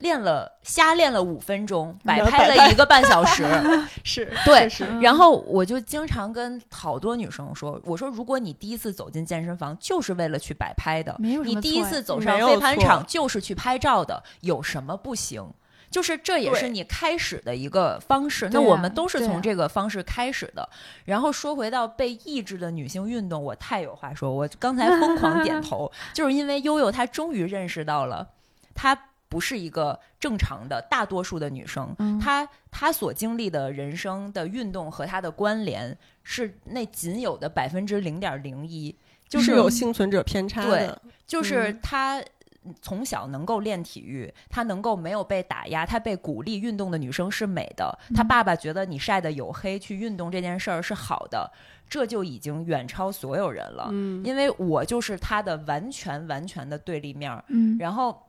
[0.00, 3.46] 练了瞎练了五分钟，摆拍了一个半小时，
[4.04, 4.68] 是，对
[5.00, 15.46] 然后我就经常跟好多女生说，我说如果你第一次走进健身房就是为了去摆拍的，你第一次走上飞盘场就是去拍照的，有什么不行？
[15.90, 20.66] 就是这也是你开始的一个方式，那我们都是从这个方式开始的。
[21.04, 28.28] 然后说回到被抑制的女性运动，我太有话说，我刚才疯狂点头， 就是因为悠悠她终于认识到了，
[28.72, 28.96] 她
[29.30, 38.94] 不是一个正常的大多数的女生，嗯她她所经历的人生的运动和她的关联是那仅有的百分之零点零一，
[39.28, 41.00] 就是有幸存者偏差对的。
[41.26, 42.22] 就是嗯她
[42.82, 47.96] 从小能够练体育，她能够没有被打压，她被鼓励运动的女生是美的。
[48.12, 51.48] 她嗯爸爸觉得你晒得黝黑去运动这件事儿是好的，
[51.88, 53.88] 这就已经远超所有人了。
[53.92, 57.44] 嗯，因为我就是她的完全完全的对立面儿。
[57.46, 58.20] 嗯然后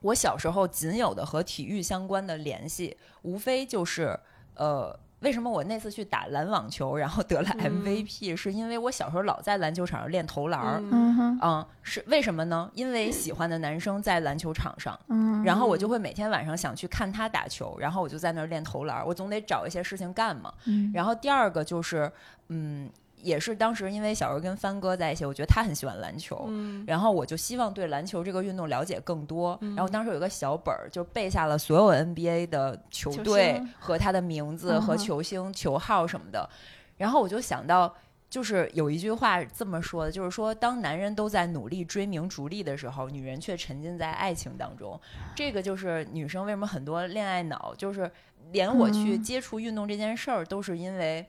[0.00, 4.18] 我小时候仅有的和体育相关的联系，无非就是
[4.54, 4.98] 呃。
[5.20, 12.70] 为什么我那次去打篮网球，然后得了嗯 MVP，、是因为我小时候老在篮球场上练投篮儿，嗯嗯哼嗯，是为什么呢？
[12.72, 20.54] 因为喜欢的男生在篮球场上，嗯，然后我就会每天晚上想去看他打球，然后我就在那儿练投篮儿，我总得找一些事情干嘛。
[20.66, 22.08] 嗯然后第二个就是，
[22.50, 22.88] 嗯，
[23.22, 29.58] 也是当时因为小时候跟帆哥在一起，我觉得他很喜欢篮球，嗯然后我就希望对篮球这个运动了解更多。
[29.60, 36.48] 嗯然后当时有一个小本儿，就背下了所有 NBA 的球球队和他的名字和球星、球号什么的。
[36.96, 37.94] 然后我就想到。
[38.30, 45.00] 就是有一句话这么说的，就是说，当男人都在努力追名逐利的时候，女人却沉浸在爱情当中。
[45.34, 48.10] 这个就是女生为什么很多恋爱脑，就是
[48.52, 51.26] 连我去嗯接触运动这件事儿，都是因为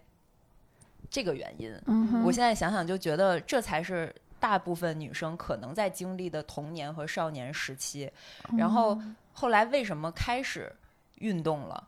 [1.10, 1.74] 这个原因。
[1.88, 8.10] 嗯我现在想想就觉得这才是大部分女生可能在经历的童年和少年时期。
[8.58, 9.00] 然后
[9.34, 10.72] 后来为什么开始
[11.16, 11.88] 运动了？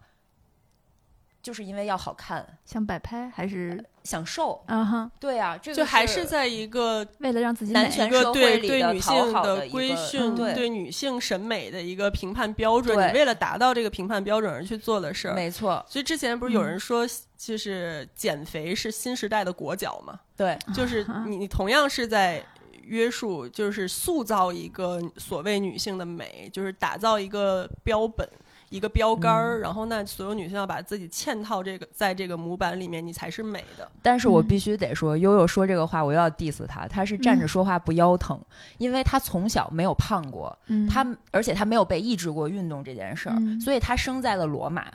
[1.41, 4.63] 就是因为要好看，想摆拍还是想瘦。
[4.67, 15.33] 啊哈，对啊，这个就还是是在一个为了让自己美男权一个社会里对对女性的规训、嗯对对女性审美的一个评判标准，你为了达到这个评判标准而去做的事儿。
[15.33, 20.19] 没错，所以之前不是有嗯人说，就是减肥是新时代的裹脚嘛？
[20.37, 22.43] 对，就是你你同样是在
[22.83, 28.27] 约束，就是塑造一个所谓女性的美，就是打造一个标本。
[28.71, 33.87] 一个标杆儿，然后那所有女性要把自己嵌套这个，在这个模板里面，你才是美的。
[34.01, 34.47] 但是我嗯。
[34.47, 37.47] 必须得说，悠悠说这个话，我又要 diss 她，她是站着嗯。
[37.47, 38.39] 说话不腰疼，
[38.77, 40.87] 因为她从小没有胖过，嗯。
[40.87, 43.59] 他而且她没有被抑制过运动这件事儿，嗯。
[43.59, 44.87] 所以她生在了罗马，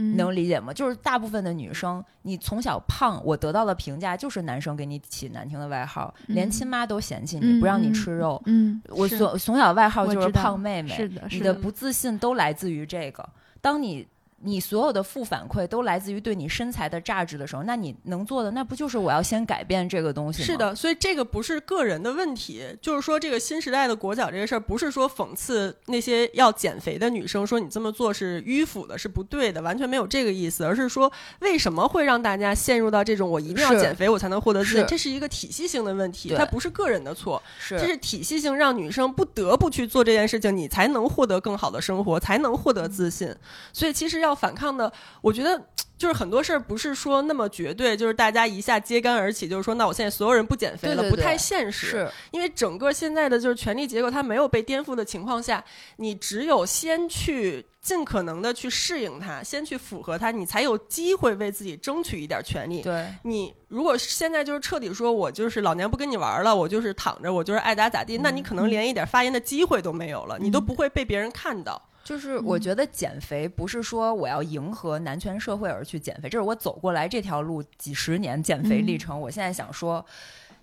[0.00, 0.72] 嗯能理解吗？
[0.72, 8.42] 就是大部分的女生，你从小胖，我得到的评价就是男生给你起难听的外号，嗯连亲妈都嫌弃你，嗯不让你嗯吃肉。
[8.46, 13.28] 嗯，我从从小外号就是胖妹妹，是的，你的不自信都来自于这个。
[13.60, 14.08] 当你
[14.42, 20.46] 你所有的负反馈都来自于对你身材的价值的时候，那你能做的那不就是我要先改变这个东西吗？
[20.46, 43.34] 是，的，所以这个不是个人的问题，就是说这个新时代的裹脚这个事儿，不是说讽刺那些要减肥的女生，说你这么做是迂腐的，是不对的，完全没有这个意思，而是说为什么会让大家陷入到这种我一定要减肥我才能获得自信，这是一个体系性的问题，它不是个人的错，是这是体系性让女生不得不去做这件事情，你才能获得更好的生活，才能获得自信。
[43.72, 45.60] 所以其实要反抗的，我觉得。
[46.00, 51.88] 就是很多事儿不是说那么绝对，就是大家一下揭竿而起，就是说那我现在所有人不减肥了，对对对不太现实。
[51.88, 55.62] 是因为整个现在的就是权力结构，它没有被颠覆的情况下，
[55.96, 62.80] 你只有先去尽可能的去适应它，先去符合它，你才有机会为自己争取一点权利。
[62.80, 63.06] 对。
[63.22, 71.89] 你如果现在就是彻底说我就是老娘不跟你玩了，我就是躺着，我就是爱咋咋地，那你可能连一点发言的机会都没有了，你都不会被别人看到。
[72.02, 79.20] 就是我觉得减肥不是说我要迎合男权社会而去减肥，这是我走过来这条路几十年减肥历程。
[79.20, 80.04] 我现在想说，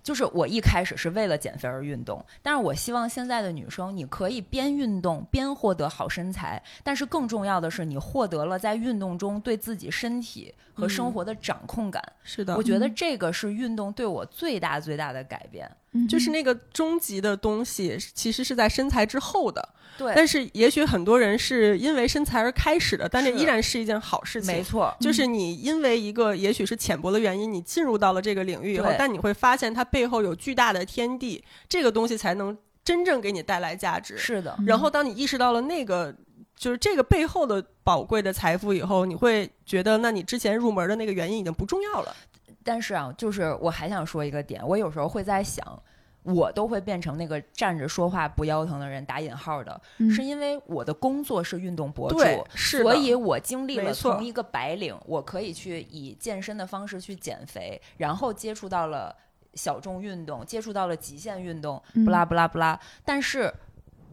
[0.02, 12.02] 就是我一开始是为了减肥而运动，但是我希望现在的女生，你可以边运动边获得好身材，但是更重要的是，你获得了在运动中对自己身体和生活的掌控感。
[12.22, 15.70] 是的我觉得这个是运动对我最大最大的改变。
[16.08, 19.68] 就是那个终极的东西，其实是在身材之后的。
[19.96, 24.54] 对，但是也许很多人是因为身材而开始的，但这依然是一件好事情。
[24.54, 34.16] 没错，就是你因为一个也许是浅薄的原因，你进入到了这个领域以后，但你会发现它背后有巨大的天地，这个东西才能真正给你带来价值。
[34.16, 36.14] 是的，然后当你意识到了那个
[36.58, 42.14] 就是这个背后的宝贵的财富以后，你会觉得，那你之前入门的那个原因已经不重要了。
[42.64, 45.64] 但是啊，就是我还想说一个点，我有时候会在想，
[46.24, 52.18] 我都会变成那个站着说话不腰疼的人，打引号的，嗯是因为我的工作是运动博主。
[52.54, 59.14] 是所以我经历了从一个白领，我可以去以健身的方式去减肥，然后接触到了
[59.54, 62.78] 小众运动，接触到了极限运动，嗯不拉不拉不拉。
[63.04, 63.50] 但是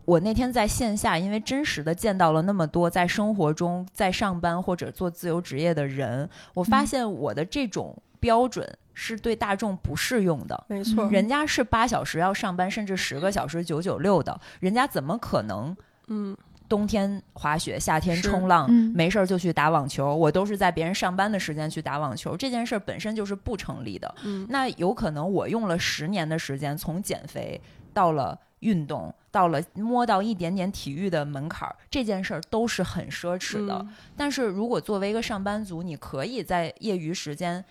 [0.05, 10.63] 我那天在线下，因为真实的见到了那么多在生活中在上班或者做自由职业的人，我发嗯现我的这种标准是对大众不适用的。
[10.67, 15.75] 没错，人家是八小时要上班，甚至十个小时九九六的，人家怎么可能
[16.07, 16.37] 嗯，
[16.69, 20.15] 冬天滑雪，夏天冲浪，嗯没事儿就去打网球？
[20.15, 24.13] 我都是在别人上班的时间去打网球，这件事儿本身就是不成立的。
[24.23, 27.59] 嗯那有可能我用了十年的时间，从减肥
[27.91, 33.75] 到了运动，到了摸到一点点体育的门槛儿，这件事儿都是很奢侈的。
[33.79, 37.63] 嗯但是如果作为一个上班族，你可以在业余时间，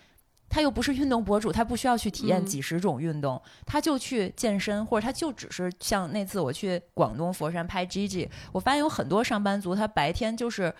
[0.48, 10.72] 他又不是运动博主，他不需要去体验嗯几十种运动，他就去健身，或者他就只是像那次我去广东佛山拍 Gigi，我发现有很多上班族，他白天就是。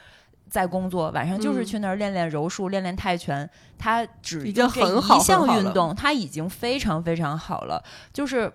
[0.51, 3.49] 在工作，晚上就是嗯去那儿练练柔术、练练泰拳。
[3.79, 7.83] 他只已经很好一项运动，他已经非常非常好了。
[8.13, 8.53] 就是，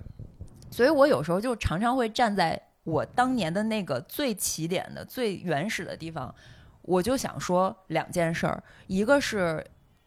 [0.71, 6.33] 所以我有时候就常常会站在我当年的那个最起点的、最原始的地方，
[6.81, 9.65] 我就想说两件事儿，一个是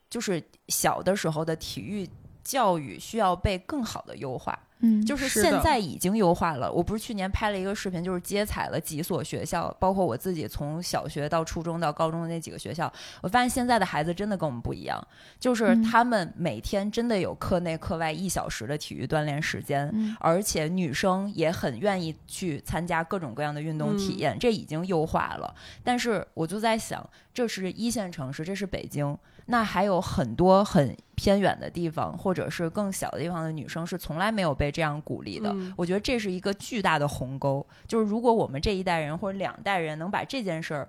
[0.09, 2.09] 就是小的时候的体育
[2.43, 6.71] 教育需要被更好的优化，嗯，就是现在已经优化了。
[6.71, 15.01] 我不是去年拍了一个视频，就是接采了几所学校，包括我自己从小学到初中到高中的那几个学校，我发现现在的孩子真的跟我们不一样，
[15.39, 15.83] 就是嗯。
[15.83, 20.17] 他们每天真的有课内课外一小时的体育锻炼时间，嗯。
[20.19, 25.55] 而且女生也很愿意去参加各种各样的运动体验，这已经优化了。
[25.85, 29.17] 但是我就在想，这是一线城市，这是北京，
[29.47, 35.51] 那还有很多很偏远的地方，或者是更小的地方的女生是从来没有被这样鼓励的。
[35.53, 40.89] 嗯我觉得这是一个巨大的鸿沟，就是如果我们这一代人或者两代人能把这件事儿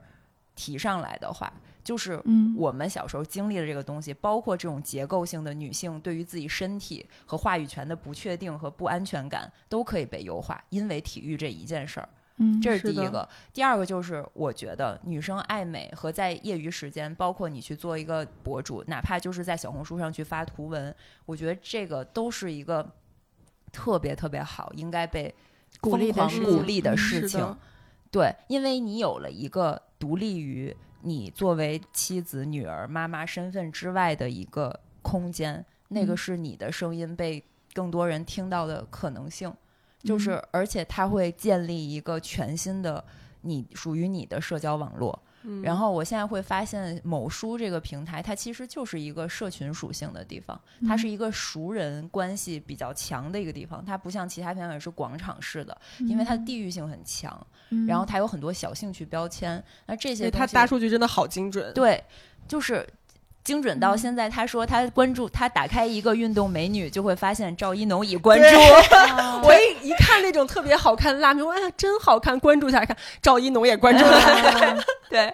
[0.56, 1.52] 提上来的话，
[1.84, 12.08] 就是嗯我们小时候经历的这个东西，包括这种结构性的女性对于自己身体和话语权的不确定和不安全感，都可以被优化，因为体育这一件事儿。
[12.38, 13.28] 嗯这是第一个。
[13.54, 20.94] 第二个就是，我觉得女生爱美和在业余时间，包括你去做一个博主，哪怕就是在小红书上去发图文，
[21.26, 22.92] 我觉得这个都是一个
[23.72, 25.34] 特别特别好，应该被
[25.80, 27.58] 鼓励的鼓励的嗯事情。
[28.10, 39.54] 对，因为你有了一个独立于你作为妻子、女儿、妈妈身份之外的一个空间，那个嗯是你的声音被更多人听到的可能性。
[40.04, 43.04] 就是嗯，而且它会建立一个全新的
[43.42, 45.18] 你属于你的社交网络。
[45.46, 53.84] 嗯然后我现在会发现，某书这个平台，它其实就是一个社群属性的地方，它是嗯一个熟人关系比较强的一个地方。
[53.84, 59.62] 它不像其他平台是广场式的，因为它的地域性很强，嗯然后它有很多小兴趣标签。
[59.86, 61.74] 那这些它大数据真的好精准。
[61.74, 62.02] 对，
[62.48, 62.88] 就是
[63.44, 64.30] 精准到嗯现在。
[64.30, 68.46] 他说他关注，他打开一个运动美女，就会发现赵一农已关注。
[68.46, 74.84] 哦 我一一看那种特别好看的辣妹，哎呀，真好看，关注一下看，赵一农也关注了。
[75.10, 75.32] 对，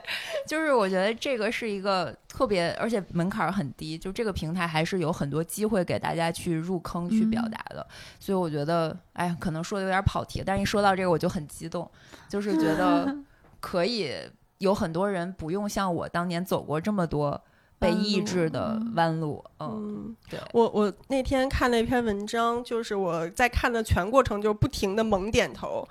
[0.48, 7.86] 就是我觉得这个是一个特别，而且门槛儿很低，就这个平台还是有很多机会给大家去入坑、去表嗯达的。
[8.20, 11.90] 所以我觉得，哎呀，可能说的有点跑题，但是一说到这个我就很激动，
[12.28, 13.16] 就是觉得
[13.62, 14.12] 可以
[14.58, 17.40] 有很多人不用像我当年走过这么多
[17.80, 19.44] 被抑制的嗯弯路。
[19.60, 25.88] 嗯，嗯，对，我我那天看了一篇文章，就是我在看的全过程就不停的猛点头。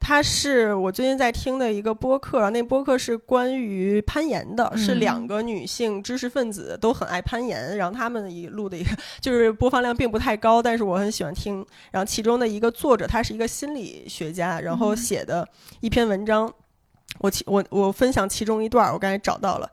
[0.00, 11.66] 它是我最近在听的一个播客，那播客是关于攀岩的，是嗯两个女性知识分子都很爱攀岩，然后他们一录的一个，就是播放量并不太高，但是我很喜欢听。
[11.90, 15.44] 然后其中的一个作者，他是一个心理学家，然后嗯写的
[15.80, 16.48] 一篇文章，
[17.18, 19.68] 我其我我分享其中一段儿，我刚才找到了。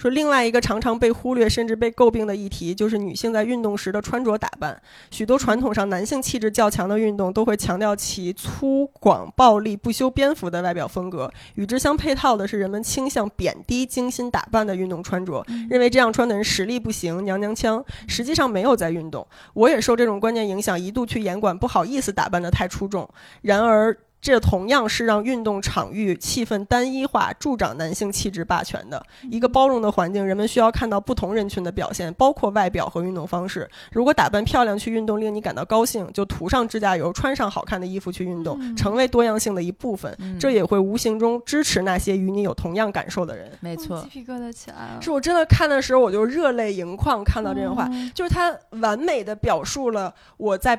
[0.00, 4.80] 说另外一个常常被忽略甚至被诟病的议题，就是女性在运动时的穿着打扮。
[5.10, 11.30] 许多传统上男性气质较强的运动，都会强调其粗犷、暴力、不修边幅的外表风格。
[11.56, 19.26] 与之相配套的是，人们倾向贬低精心打扮的运动穿着，认为这样穿的人实力不行、娘娘腔，实际上没有在运动。
[19.52, 23.06] 我也受这种观念影响，一度去严管不好意思打扮的太出众。
[23.42, 23.94] 然而。
[24.20, 30.26] 这同样是让运动场域气氛单一化，助长男性气质霸权的一个包容的环境。
[30.26, 33.68] 人们需要看到不同人群的表现，包括外表和运动方式。
[33.92, 40.14] 如果打扮漂亮去运动令你感到高兴，就涂上指甲油，穿上好看的衣服去运动，嗯成为多样性的一部分。
[40.18, 43.48] 嗯这也会无形中支持那些与你有同样感受的人。
[43.48, 44.08] 哦没错鸡。
[44.08, 45.00] 皮疙瘩起来了。
[45.00, 50.78] 是我真的看的时候，我就热泪盈眶，看到这段话，嗯就是他完美的表述了我在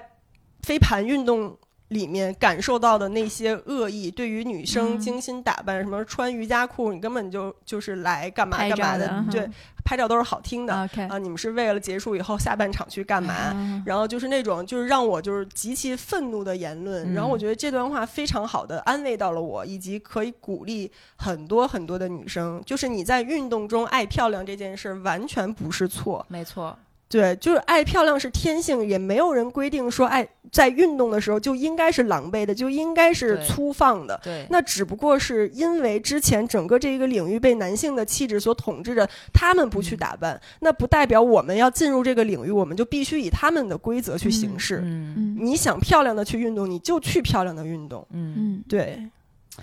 [0.61, 1.57] 飞盘运动
[1.91, 4.99] 里面感受到的那些恶意，对于女生嗯。
[4.99, 9.49] 精心打扮，什么穿瑜伽裤，你根本就就是来干嘛干嘛的，对，
[9.83, 10.73] 拍照都是好听的。
[10.73, 13.51] 啊，你们是为了结束以后下半场去干嘛？
[13.53, 13.83] 嗯。
[13.85, 17.13] 然后就是那种就是让我就是极其愤怒的言论，嗯。
[17.13, 26.77] 然后我觉得这段话非常好的安慰到了我，以及可以鼓励很多很多的女生，就是你在运动中爱漂亮这件事完全不是错，没错，
[27.11, 34.17] 对，就是爱漂亮是天性，也没有人规定说爱在运动的时候就应该是狼狈的，就应该是粗放的。
[34.23, 44.77] 对，那只不过是因为之前整个这一个领域被男性的气质所统治着，他们不去嗯打扮，那不代表我们要进入这个领域，我们就必须以他们的规则去行事。
[44.77, 48.07] 嗯嗯你想漂亮的去运动，你就去漂亮的运动。
[48.11, 49.03] 嗯，嗯，对，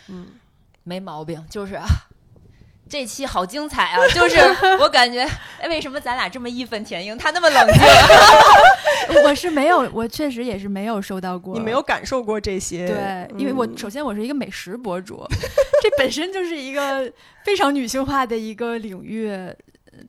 [0.09, 0.27] 嗯，
[0.85, 1.87] 没毛病，就是啊。
[2.89, 3.99] 这期好精彩啊！
[4.15, 4.39] 就是
[4.81, 5.21] 我感觉，
[5.61, 9.23] 哎，为什么咱俩这么义愤填膺，他那么冷静？
[9.25, 11.55] 我是没有，我确实也是没有收到过。
[11.55, 15.25] 你没有感受过这些，对，因为我嗯首先我是一个美食博主，
[15.83, 17.11] 这本身就是一个
[17.45, 19.29] 非常女性化的一个领域。
[19.29, 19.55] 呃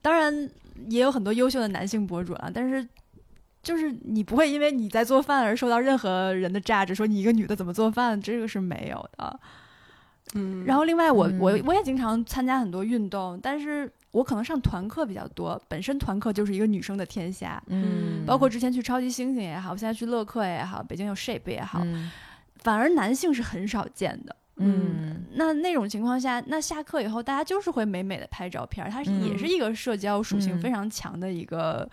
[0.03, 0.47] 当然
[0.87, 2.87] 也有很多优秀的男性博主啊，但是
[3.63, 9.39] 就是你不会因为你在做饭而受到任何人的榨制，说你一个女的怎么做饭，这个是没有的。
[10.35, 17.61] 嗯，然后另外我我嗯我也经常参加很多运动，但是我可能上团课比较多，本身团课就是一个女生的天下。
[17.67, 22.11] 嗯，包括之前去超级星星也好，现在去乐课也好，北京有 Shape 也好，嗯
[22.57, 24.35] 反而男性是很少见的。
[24.61, 31.89] 嗯那那种情况下，那下课以后大家就是会美美的拍照片儿，它是也是一个社交属性嗯非常强的一个，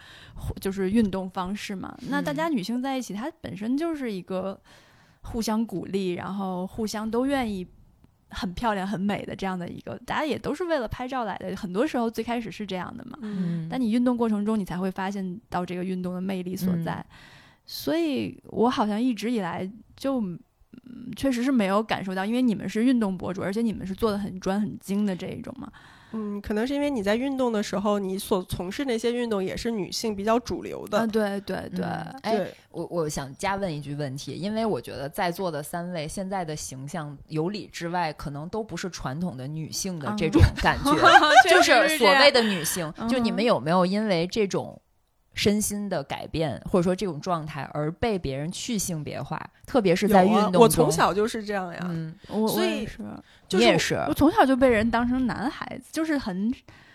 [0.60, 1.96] 就是运动方式嘛。
[2.10, 4.60] 那大家女性在一起，它本身就是一个
[5.22, 7.66] 互相鼓励，然后互相都愿意。
[8.30, 11.54] 很漂亮、很美的这样的一个，大家也都是为了拍照来的。
[11.56, 16.94] 很多时候最开始是这样的嘛，嗯但你运动过程中，你才会发现到这个运动的魅力所在。
[16.94, 17.16] 嗯
[17.68, 20.38] 所以我好像一直以来就，嗯
[21.16, 25.68] 确实是没有感受到，因为你们是运动博主，而且你们是做的很专很精的这一种嘛。
[26.16, 30.98] 嗯，可能是因为你在运动的时候，你所从事那些运动也是女性比较主流的。
[30.98, 31.84] 啊，对对对，
[32.22, 40.92] 哎，我我想加问一句问题，因为我觉得在座的三位现在的形象，有里之外可能都不是传统的女性的这种感觉，
[41.48, 42.92] 就是所谓的女性。
[43.08, 44.80] 就你们有没有因为这种？
[45.36, 50.60] 身心的改变，或者说这种状态，而被别人去性别化，特别是在运动中。
[50.62, 52.12] 我从小就是这样呀，嗯，
[52.48, 52.98] 所以是，
[53.50, 56.52] 你也是，我从小就被人当成男孩子，就是很，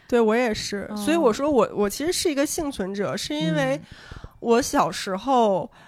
[0.09, 0.91] 对我也是。
[0.97, 3.79] 所以我说我我其实是一个幸存者，是因为
[4.41, 5.71] 我小时候。
[5.73, 5.87] 嗯，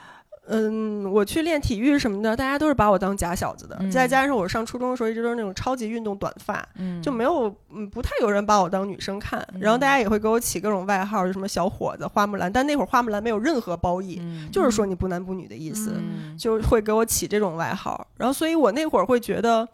[1.12, 3.80] 我去练体育什么的，大家都是把我当假小子的。
[3.90, 6.68] 再加上我上初中的时候一直都是那种超级运动短发，
[7.02, 9.42] 就没有嗯不太有人把我当女生看。
[9.58, 12.52] 然后大家也会给我起各种外号，就什么小伙子、花木兰。
[12.52, 14.22] 但那会儿花木兰没有任何褒义，
[14.52, 15.96] 就是说你不男不女的意思，
[16.38, 18.06] 就会给我起这种外号。
[18.18, 19.66] 然后所以我那会儿会觉得，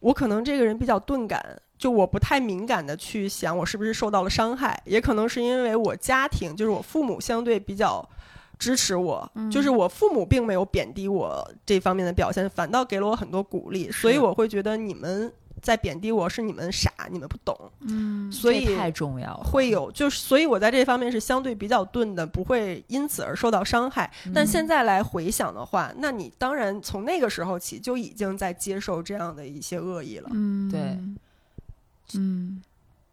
[0.00, 1.42] 我可能这个人比较钝感，
[1.78, 8.06] 就我不太敏感的去想我是不是受到了伤害，也可能是因为我家庭就是我父母相对比较。
[8.62, 17.58] 支持我，就是我父母并没有贬低我这方面的表现，反倒给了我很多鼓励，所以我会觉得你们在贬低我是你们傻，你们不懂。
[17.80, 19.42] 嗯，所以太重要了。
[19.42, 24.08] 会有，就是所以我在这方面是相对比较钝的，不会因此而受到伤害。
[24.32, 30.30] 但现在来回想的话，那你当然从那个时候起就已经在接受这样的一些恶意了。
[30.32, 30.80] 嗯，对，
[32.14, 32.62] 嗯，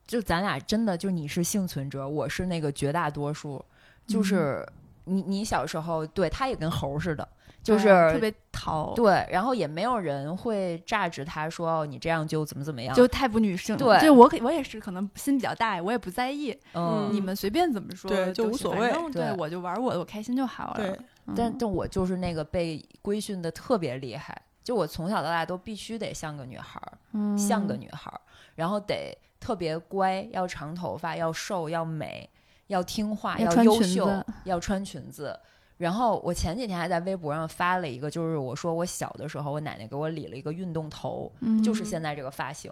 [0.06, 3.66] 就咱俩真的就你是幸存者，我是那个绝大多数，
[4.06, 4.64] 就是。
[5.10, 7.28] 你你小时候对他也跟猴似的，
[7.64, 13.76] 就是特别淘，对，然后也没有人会榨止他说哦，你这样就怎么怎么样，就太不女性。
[13.76, 16.58] 对，就我我也是，可能心比较大，我也不在意。
[16.74, 18.92] 嗯，你们随便怎么说，对，就无所谓。
[19.12, 20.76] 对，我就玩我的，我开心就好了。
[20.78, 21.00] 对，
[21.36, 28.22] 但但我就是那个被规训的特别厉害，就我从小到大都必须得像个女孩儿，像个女孩儿，
[28.56, 32.30] 然后得特别乖，要长头发，要瘦，要美。
[32.70, 34.10] 要听话，要优秀，
[34.46, 35.38] 要穿裙子。
[35.78, 41.32] 然后我前几天还在微博上发了一个，就是我说我小的时候，我奶奶给我理了一个运动头，
[41.64, 42.70] 就是现在这个发型。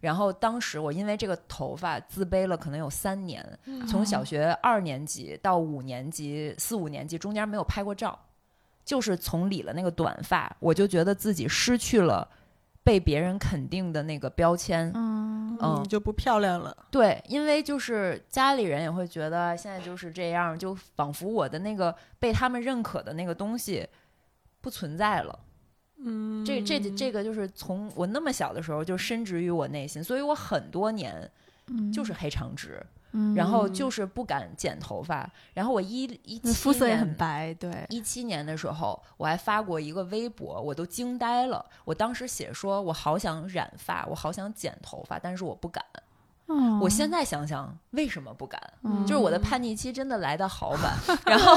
[0.00, 3.46] 然后当时我因为这个头发自卑了，可能有三年，
[3.86, 8.18] 从小学二年级到五年级、四五年级中间没有拍过照，
[8.84, 12.28] 就是从理了那个短发，我就觉得自己失去了。
[12.88, 16.74] 被别人肯定的那个标签，嗯嗯，就不漂亮了。
[16.90, 23.86] 对，因为就是家里人也会觉得现在就是这样，就仿佛我的那个被他们认可的那个东西
[24.62, 25.38] 不存在了。
[25.98, 31.30] 嗯，这这这个就是从我那么小的时候就深植于我内心，所以我很多年
[31.92, 32.82] 就是黑长直。
[33.34, 41.64] 然后就是不敢剪头发，然后我一一七肤色也很白，对，一七年的时候我还发过一个微博，我都惊呆了。
[41.84, 45.84] 我当时写说，我好想染发，我好想剪头发，但是我不敢。
[46.80, 48.60] 我现在想想，为什么不敢？
[49.06, 50.96] 就是我的叛逆期真的来的好晚，
[51.26, 51.54] 然后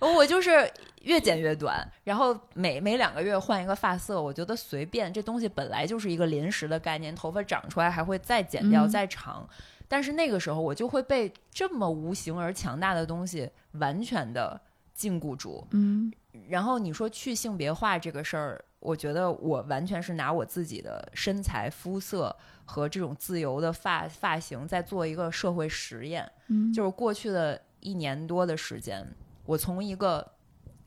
[0.14, 0.70] 我就是
[1.02, 9.48] 越剪越短，然后每每两个月换一个发色，我觉得随便，这东西本来就是一个临时的概念，头发长出来还会再剪掉再长。
[9.88, 14.58] 但是那个时候，我就会被这么无形而强大的东西完全的
[14.94, 15.66] 禁锢住。
[15.72, 16.10] 嗯，
[16.48, 22.34] 然后你说去性别化这个事儿，我觉得我完全是拿我自己的身材、肤色
[22.64, 26.30] 和这种自由的发发型在做一个社会实验。
[26.46, 29.06] 嗯，就是过去的一年多的时间，
[29.44, 30.26] 我从一个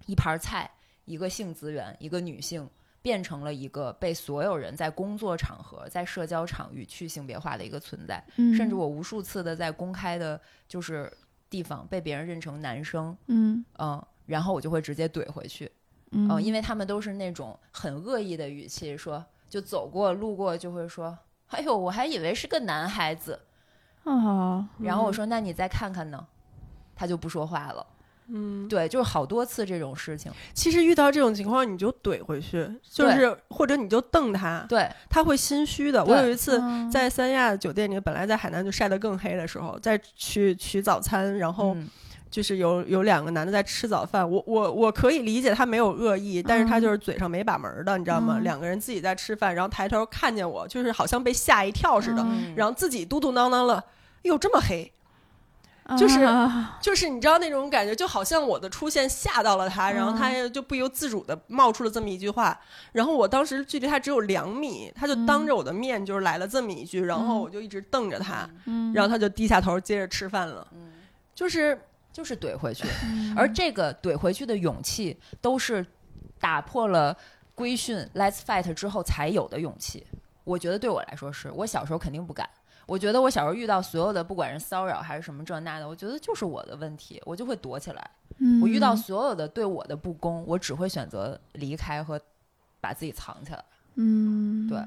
[0.05, 0.69] 一盘菜、
[1.05, 2.69] 一个性资源、一个女性。
[3.01, 8.19] 变成了一个被所有人在工作场合、在社交场域去性别化的一个存在，
[8.57, 11.15] 甚至我无数次的在公开的，就是
[11.47, 15.71] 地方被别人认成男生，嗯嗯，然后我就会直接怼回去，
[16.13, 21.15] 嗯，因为他们都是那种很恶意的语气说，就走过路过就会说，
[21.49, 23.39] 哎呦，我还以为是个男孩子，
[24.03, 26.25] 啊，然后我说那你再看看呢，
[26.95, 27.85] 他就不说话了。
[28.27, 30.31] 嗯，对，就是好多次这种事情。
[30.53, 36.03] 其实遇到这种情况，你就怼回去，就是或者你就瞪他，对，他会心虚的。
[36.03, 36.61] 我有一次
[36.91, 41.77] 在三亚酒店里，本来在海南就晒得更黑的时候，再去取早餐，然后
[42.31, 44.27] 就是有有两个男的在吃早饭。
[44.29, 48.39] 我我我可以理解他没有恶意，但是他就是嘴上没把门的，你知道吗？
[48.41, 53.83] 两个人自己在吃饭，然后抬头看见我，就是好像被吓一跳似的，然后自己嘟嘟囔囔了
[54.23, 54.91] ：“哟，这么黑。”
[55.97, 56.27] 就是
[56.81, 62.59] 就是你知道那种感觉，就好像我的出现吓到了他，然后他就不由自主的冒出了这么一句话。
[62.91, 68.49] 然后我当时距离他只有两米，他就当着我的面就是来了这么一句，然后我就一直瞪着他，
[68.93, 70.67] 然后他就低下头接着吃饭了。
[71.35, 71.79] 就是
[72.11, 72.87] 就是怼回去，
[73.37, 75.85] 而这个怼回去的勇气都是
[76.39, 77.15] 打破了
[77.53, 80.07] 规训 Let's Fight 之后才有的勇气。
[80.45, 82.49] 我觉得对我来说是，我小时候肯定不敢。
[82.85, 88.11] 我觉得我小时候遇到所有的，不管是骚扰还是什么这那的，我觉得就是我的问题，我就会躲起来。
[88.37, 92.19] 嗯我遇到所有的对我的不公，我只会选择离开和
[92.81, 93.63] 把自己藏起来。
[93.95, 94.79] 嗯，对。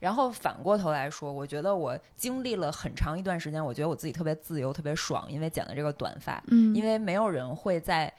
[0.00, 8.12] 然后反过头来说，我觉得我经历了很长一段时间，我觉得我自己特别自由、特别爽，因为剪了这个短发，嗯，因为没有人会再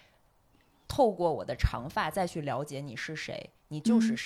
[0.88, 4.17] 透过我的长发再去了解你是谁，你就是嗯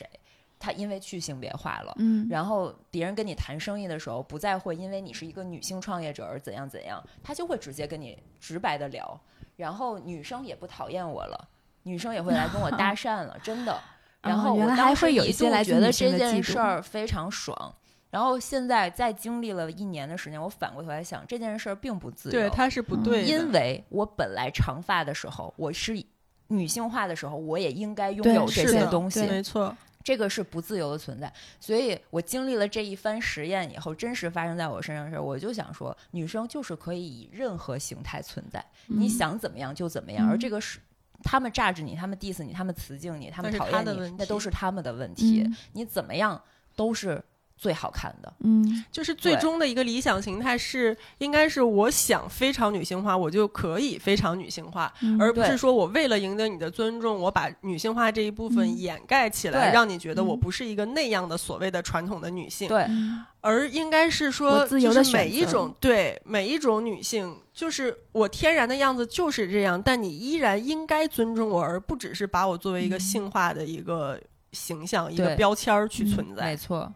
[0.60, 0.66] 谁。
[0.66, 1.96] 他因为去性别化了。
[2.00, 9.20] 嗯，然后别人跟你谈生意的时候，不再会因为你是一个女性创业者而怎样怎样，他就会直接跟你直白的聊。
[9.56, 11.50] 然后女生也不讨厌我了，
[11.84, 13.80] 女生也会来跟我搭 讪了，真的。
[14.22, 17.76] 然后哦原来我当时还会有一些来觉得这件事儿非常爽。
[18.10, 22.32] 然后现在在经历了一年的时间，我反过头来想，这件事儿并不自由。
[22.32, 26.04] 对，它是不嗯对的，因为我本来长发的时候，我是
[26.48, 29.28] 女性化的时候，我也应该拥有这些东西。
[29.28, 40.80] 没错，这个是不自由的存在，所以我经历了这一番实验以后，真实发生在我身上的时候，我就想说，女生就是可以以任何形态存在，你嗯想怎么样就怎么样，嗯而这个是。
[41.22, 45.44] 他们榨着你，他们 diss 你，他们辞敬你，他们讨厌你那都是他们的问题。
[45.46, 46.42] 嗯你怎么样
[46.78, 47.22] 都是
[47.60, 48.34] 最好看的。
[48.40, 48.84] 嗯。
[48.92, 58.78] 就是最终的一个理想形态是，应该是我想非常女性化，我就可以非常女性化，嗯而不是说我为了赢得你的尊重，我把女性化这一部分嗯。
[58.78, 59.74] 掩盖起来，对。
[59.74, 60.40] 让你觉得我嗯。
[60.40, 62.70] 不是一个那样的所谓的传统的女性。
[62.70, 73.00] 对，嗯而应该是说，就是每一种对每一种女性，就是我天然的样子就是这样，但你依然应该尊重我，而不只是把我作为一个嗯。
[73.00, 74.20] 性化的一个
[74.52, 76.46] 形象、一个标签儿去嗯存在。
[76.46, 76.92] 没错。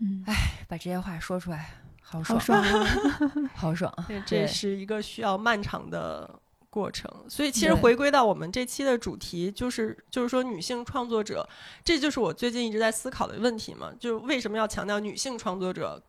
[0.00, 0.24] 嗯，
[0.66, 1.70] 把这些话说出来，
[2.02, 2.86] 好好爽，爽啊！
[3.54, 3.92] 好爽。
[4.08, 6.40] 这对这是一个需要漫长的
[6.70, 11.48] 过程，所以其实回归到我们这期的主题，就是就是说女性创作者，
[11.84, 16.02] 这就是我最近一直在思考的问题嘛，就是为什么要强调女性创作者？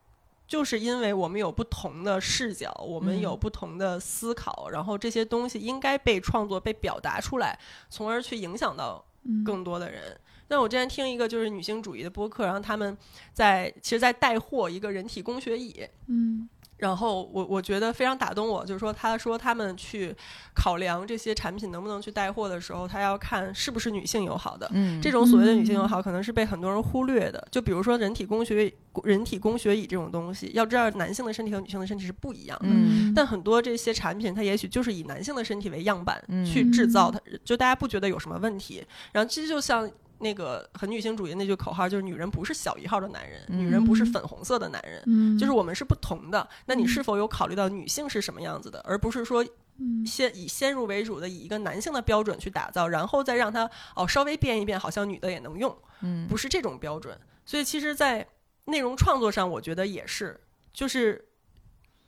[0.47, 7.57] 就是因为我们有不同的视角，我们嗯有不同的思考，然后这些东西应该被创作、被表达出来，
[7.89, 10.19] 从而去影响到嗯更多的人。
[10.51, 12.95] 那我之前听一个就是女性主义的播客，然后他们
[13.33, 20.13] 在其实，在带货一个人体工学椅，嗯然后我我觉得非常打动我，就是说他说他们去
[20.55, 24.67] 考量这些产品能不能去带货的时候，他要看是不是女性友好的。
[24.73, 27.47] 嗯，这种所谓的女性友好，可能是被很多人忽略的。
[27.51, 28.73] 就比如说人体工学
[29.03, 32.67] 人体工学椅这种东西，要知道男性的身体和女性的身体是不一样的。
[32.67, 38.83] 嗯但很多这些产品，它也许就是以男性的身体为样板嗯去制造它，就大家不觉得有什么问题。
[39.11, 39.87] 然后其实就像
[40.21, 45.03] 那个很女性主义那句口号，就是女人不是小一号的男人，嗯女人不是粉红色的男人。
[45.07, 49.45] 嗯，就是我们是不同的，那你嗯是否有考虑到女性是什么样子的，而不是说
[49.79, 57.19] 嗯先以先入为主的以一个男性的标准去打造，然后再让他哦稍微变一变，好像女的也能用，嗯不是这种标准。
[57.45, 58.25] 所以其实，在
[58.65, 60.39] 内容创作上，我觉得也是，
[60.71, 61.27] 就是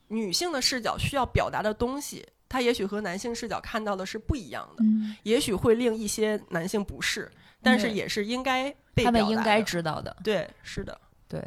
[0.10, 7.30] 女性的视角需要表达的东西，它也许和男性视角看到的是不一样的，嗯也许会令一些男性不适，
[7.64, 10.16] 但是也是应该被他们应该知道的。
[10.24, 11.42] 对，是的，对，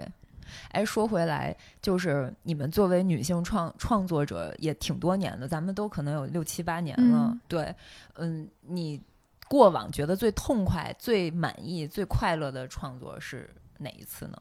[0.72, 7.28] 哎，说回来，就是你们作为女性创创作者也挺多年的，咱们都可能有六七八年了。
[7.30, 7.74] 嗯对，
[8.14, 9.00] 嗯，你
[9.48, 13.48] 过往觉得最痛快、最满意、最快乐的创作是
[13.78, 14.36] 哪一次呢？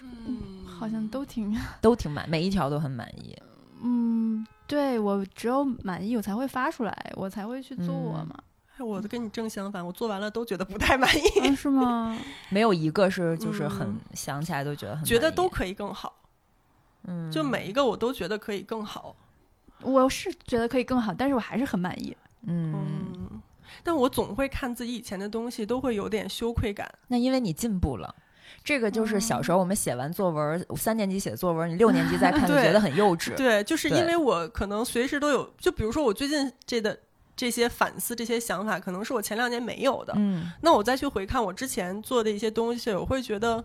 [0.00, 3.36] 嗯，好像都挺 都挺满，每一条都很满意。
[3.82, 8.34] 嗯，对我只有满意我才会发出来，我才会去做嗯嘛。
[8.38, 8.44] 哎，
[8.84, 12.18] 我跟你正相反，我做完了都觉得不太满意，嗯，是吗？
[12.50, 16.14] 没有一个是就是很、嗯想起来都觉得很觉得都可以更好，
[17.06, 19.14] 嗯，就每一个我都觉得可以更好。
[19.82, 22.16] 我是觉得可以更好，但是我还是很满意。
[22.46, 23.42] 嗯，嗯，
[23.84, 26.90] 但我总会看自己以前的东西，都会有点羞愧感。
[27.06, 28.14] 那因为你进步了。
[28.64, 33.34] 这个就是小哦时候我们写完作文，三年级写的作文，你六年级再 看就觉得很幼稚。
[33.36, 36.98] 对，就是因为我可能随时都有，就比如说我最近这的
[37.38, 40.12] 这些反思、这些想法，可能是我前两年没有的。
[40.16, 43.62] 嗯，那我再去回看我之前做的一些东西，我会觉得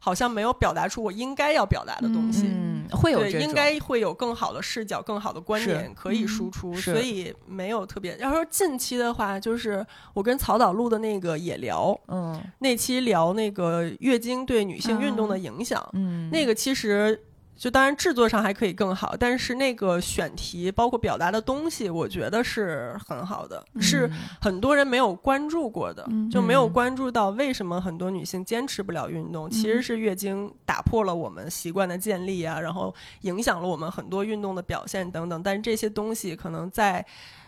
[0.00, 2.48] 好像没有表达出我应该要表达的东西。
[2.48, 8.16] 嗯，会有对，应该会有更好的视角、更好的观点可以嗯输出，是所以没有特别。
[8.18, 17.18] 要说近期的话，就是我跟曹导录的那个也聊嗯那期聊那个月经对女性运动的影响，嗯，那个其实
[17.56, 35.42] 就当然制作上还可以更好，但是那个选题包括表达的东西，我觉得是很好的，是嗯很多人没有关注过的，嗯就没有嗯关注到为什么很多女性坚持不了运动，其实是月经打破了我们习惯的建立啊，然后影响了我们很多运动的表现等等。
[35.42, 37.04] 但是这些东西可能在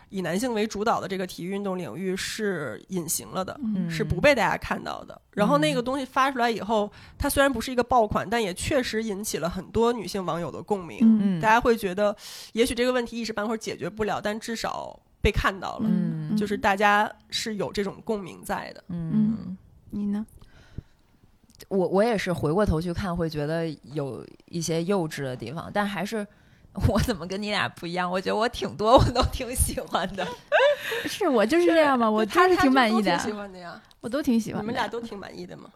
[0.08, 5.20] 以男性为主导的这个体育运动领域是隐形了的，嗯是不被大家看到的。
[5.32, 11.40] 然后那个东西发出来以后，它虽然不是一个爆款，但也确实引起了很多女性网友的共鸣。
[11.40, 12.16] 大家会觉得，
[12.52, 18.84] 也许这个问题一时半会儿解决不了，但至少被看到了，嗯就是大家是有这种共鸣在的。
[18.88, 19.56] 嗯，
[19.90, 20.24] 你呢？
[21.68, 26.24] 我我也是回过头去看，会觉得有一些幼稚的地方，但还是
[26.88, 28.10] 我怎么跟你俩不一样？
[28.10, 30.26] 我觉得我挺多我都挺喜欢的。
[31.06, 32.08] 是我就是这样吗？
[32.10, 33.80] 我他就是挺满意的挺，喜欢的呀。
[34.00, 34.62] 我都挺喜欢。
[34.62, 35.70] 你们俩都挺满意的吗？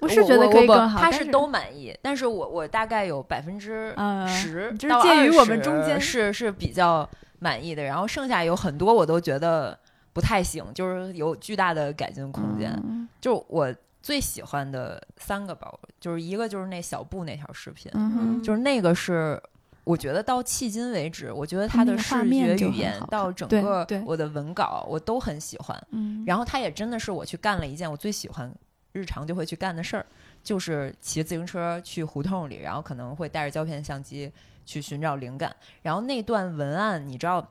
[0.00, 9.78] 我是觉得可以我更好，他是都满意，但是我我大概有百分之呃十就是介于我们中间是是比较满意的，然后剩下有很多我都觉得
[10.12, 12.72] 不太行，就是有巨大的改进空间。
[12.84, 13.72] 嗯就我
[14.02, 19.40] 最喜欢的三个吧，就是一个就是那小布那条视频，嗯就是那个是。
[19.84, 25.86] 我觉得到迄今为止，我觉得它那个它的视觉语言到整个我的文稿，我都很喜欢。
[25.90, 28.50] 嗯，然后他也真的是我去干了一件我最喜欢
[28.92, 30.06] 日常就会去干的事儿，
[30.42, 34.32] 就是骑自行车去胡同里，然后可能会带着胶片相机
[34.64, 35.54] 去寻找灵感。
[35.82, 37.46] 然后那段文案，你知道，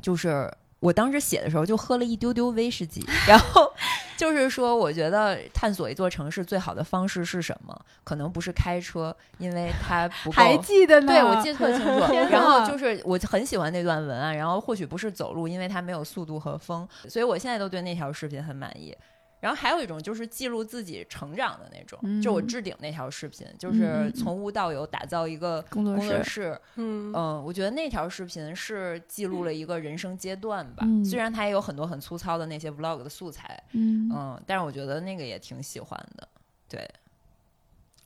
[0.00, 0.50] 就是
[0.80, 3.70] 我当时写的时候就喝了一丢丢威士忌，然后
[4.16, 7.78] 就是说，我觉得探索一座城市最好的方式是什么？
[8.04, 10.32] 可能不是开车，因为它不够。
[10.32, 11.12] 还记得呢？
[11.12, 12.14] 对，我记得特清楚。
[12.30, 18.96] 然后就是我很喜欢那段文案，然后或许不是走路，因为它没有速度和风，所以我现在都对那条视频很满意。
[19.42, 26.60] 然后还有一种就是记录自己成长的那种，就我嗯置顶那条视频，就嗯是从无到有打造一个工作室室。
[26.76, 36.28] 嗯嗯，我觉得那条视频是记录了一个人生阶段吧，嗯虽然它也有很多很粗糙的那些 vlog 的素材，嗯，嗯，但是我觉得那个也挺喜欢的。
[36.68, 36.88] 对，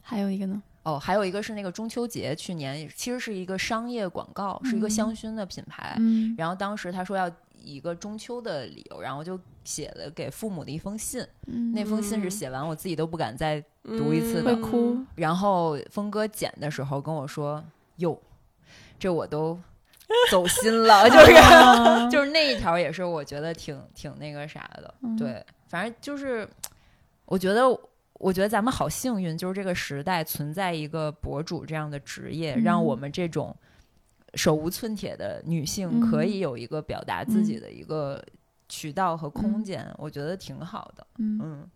[0.00, 0.62] 还有一个呢？
[0.84, 5.96] 哦，还有一个是那个中秋节，去年其实是一个商业广告，是一个嗯香薰的品牌。
[5.98, 7.32] 嗯然后当时他说要以
[7.66, 11.26] 一个中秋的理由，然后就写了给父母的一封信。
[11.46, 14.96] 嗯，那封信是嗯写完，我自己都不敢再读一次的会哭。
[15.16, 17.62] 然后峰哥剪的时候跟我说
[17.98, 18.18] ：“哟，
[18.98, 19.58] 这我都
[20.30, 21.06] 走心了。
[21.10, 24.94] ”就是啊 就是那一条也是我觉得挺挺那个啥的。
[25.02, 26.48] 嗯对，反正就是
[27.24, 27.64] 我觉得。
[28.18, 33.54] 我觉得咱们好幸运，就是这个时代存在一个博主这样的职业，嗯让我们这种
[34.36, 38.22] 手无寸铁的女性可嗯以有一个表达自己的一个
[38.68, 41.06] 渠道和空间，我觉得挺好的。
[41.18, 41.70] 嗯，嗯，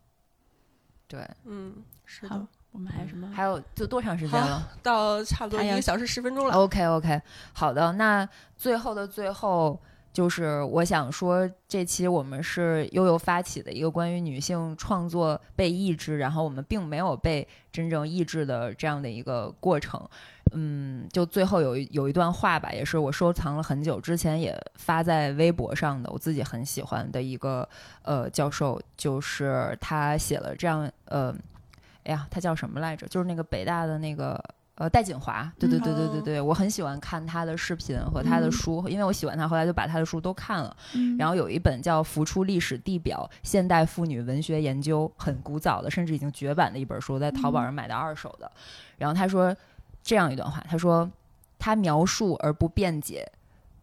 [1.08, 1.26] 对。
[1.44, 1.74] 嗯，
[2.04, 3.30] 是的，，我们还有什么？
[3.34, 6.54] 还有就多长时间了到差不多一个小时十分钟了。
[6.54, 7.20] ？OK OK，
[7.52, 7.92] 好的。
[7.92, 9.80] 那最后的最后，
[10.12, 20.00] 就是我想说，这期我们是悠悠发起的一个关于女性创作被抑制，然后我们并没有被真正抑制的这样的一个过程。
[20.52, 27.68] 嗯，就最后有一有一段话吧，也是我收藏了很久，之前也发在微博上的，我自己很喜欢的一个
[28.02, 31.32] 呃教授，就是他写了这样呃，
[32.02, 33.06] 哎呀，他叫什么来着？
[33.06, 34.42] 就是那个北大的那个
[34.80, 40.74] 呃戴锦华，对对对对对哦对，我很喜欢看他的视频和他的嗯书，因为我喜欢他，后来就把他的书都看了。
[40.94, 48.50] 嗯然后有一本叫《浮出历史地表：现代妇女文学研究》，很古早的，甚至已经绝版的一本书，在淘宝上买的二手的。
[48.96, 49.54] 然后他说
[50.02, 51.10] 这样一段话，他说
[51.60, 53.30] ：“他描述而不辩解，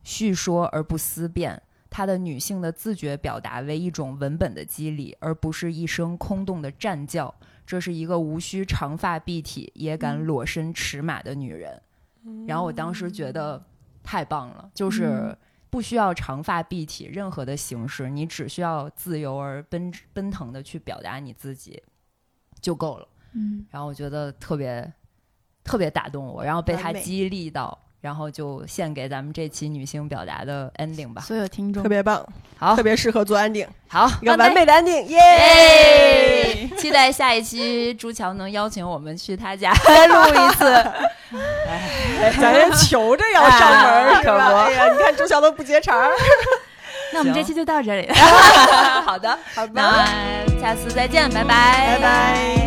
[0.03, 1.61] 叙说而不思辨。”
[1.91, 7.33] 她的女性的自觉表达为一种文本的激励，而不是一声空洞的战叫。
[7.67, 11.79] 这是一个无需长发蔽体也敢裸身驰马的女人。
[12.47, 13.63] 然后我当时觉得
[14.01, 15.37] 太棒了，就是嗯
[15.69, 21.81] 不需要长发蔽体任何的形式，你只需要自由而奔奔腾的去表达你自己
[22.61, 23.07] 就够了。
[23.33, 24.91] 嗯，然后我觉得特别
[25.63, 27.77] 特别打动我，然后被他激励到，
[28.07, 31.21] 然后就献给咱们这期女性表达的 ending 吧。
[31.23, 32.25] 所有听众特别棒，
[32.57, 35.17] 好特，别适合做 ending，，好，一个完美的安定，耶！
[35.17, 36.69] 耶！
[36.77, 39.73] 期待下一期朱乔能邀请我们去他家
[40.07, 40.71] 录一次。
[42.39, 44.47] 咱这求着要上门哎是吧？
[44.47, 46.09] 可不哎呀，你看朱乔都不接茬儿。
[47.11, 48.09] 那我们这期就到这里。
[49.03, 50.07] 好的，好的，那
[50.61, 52.66] 下次再见，拜拜，拜拜。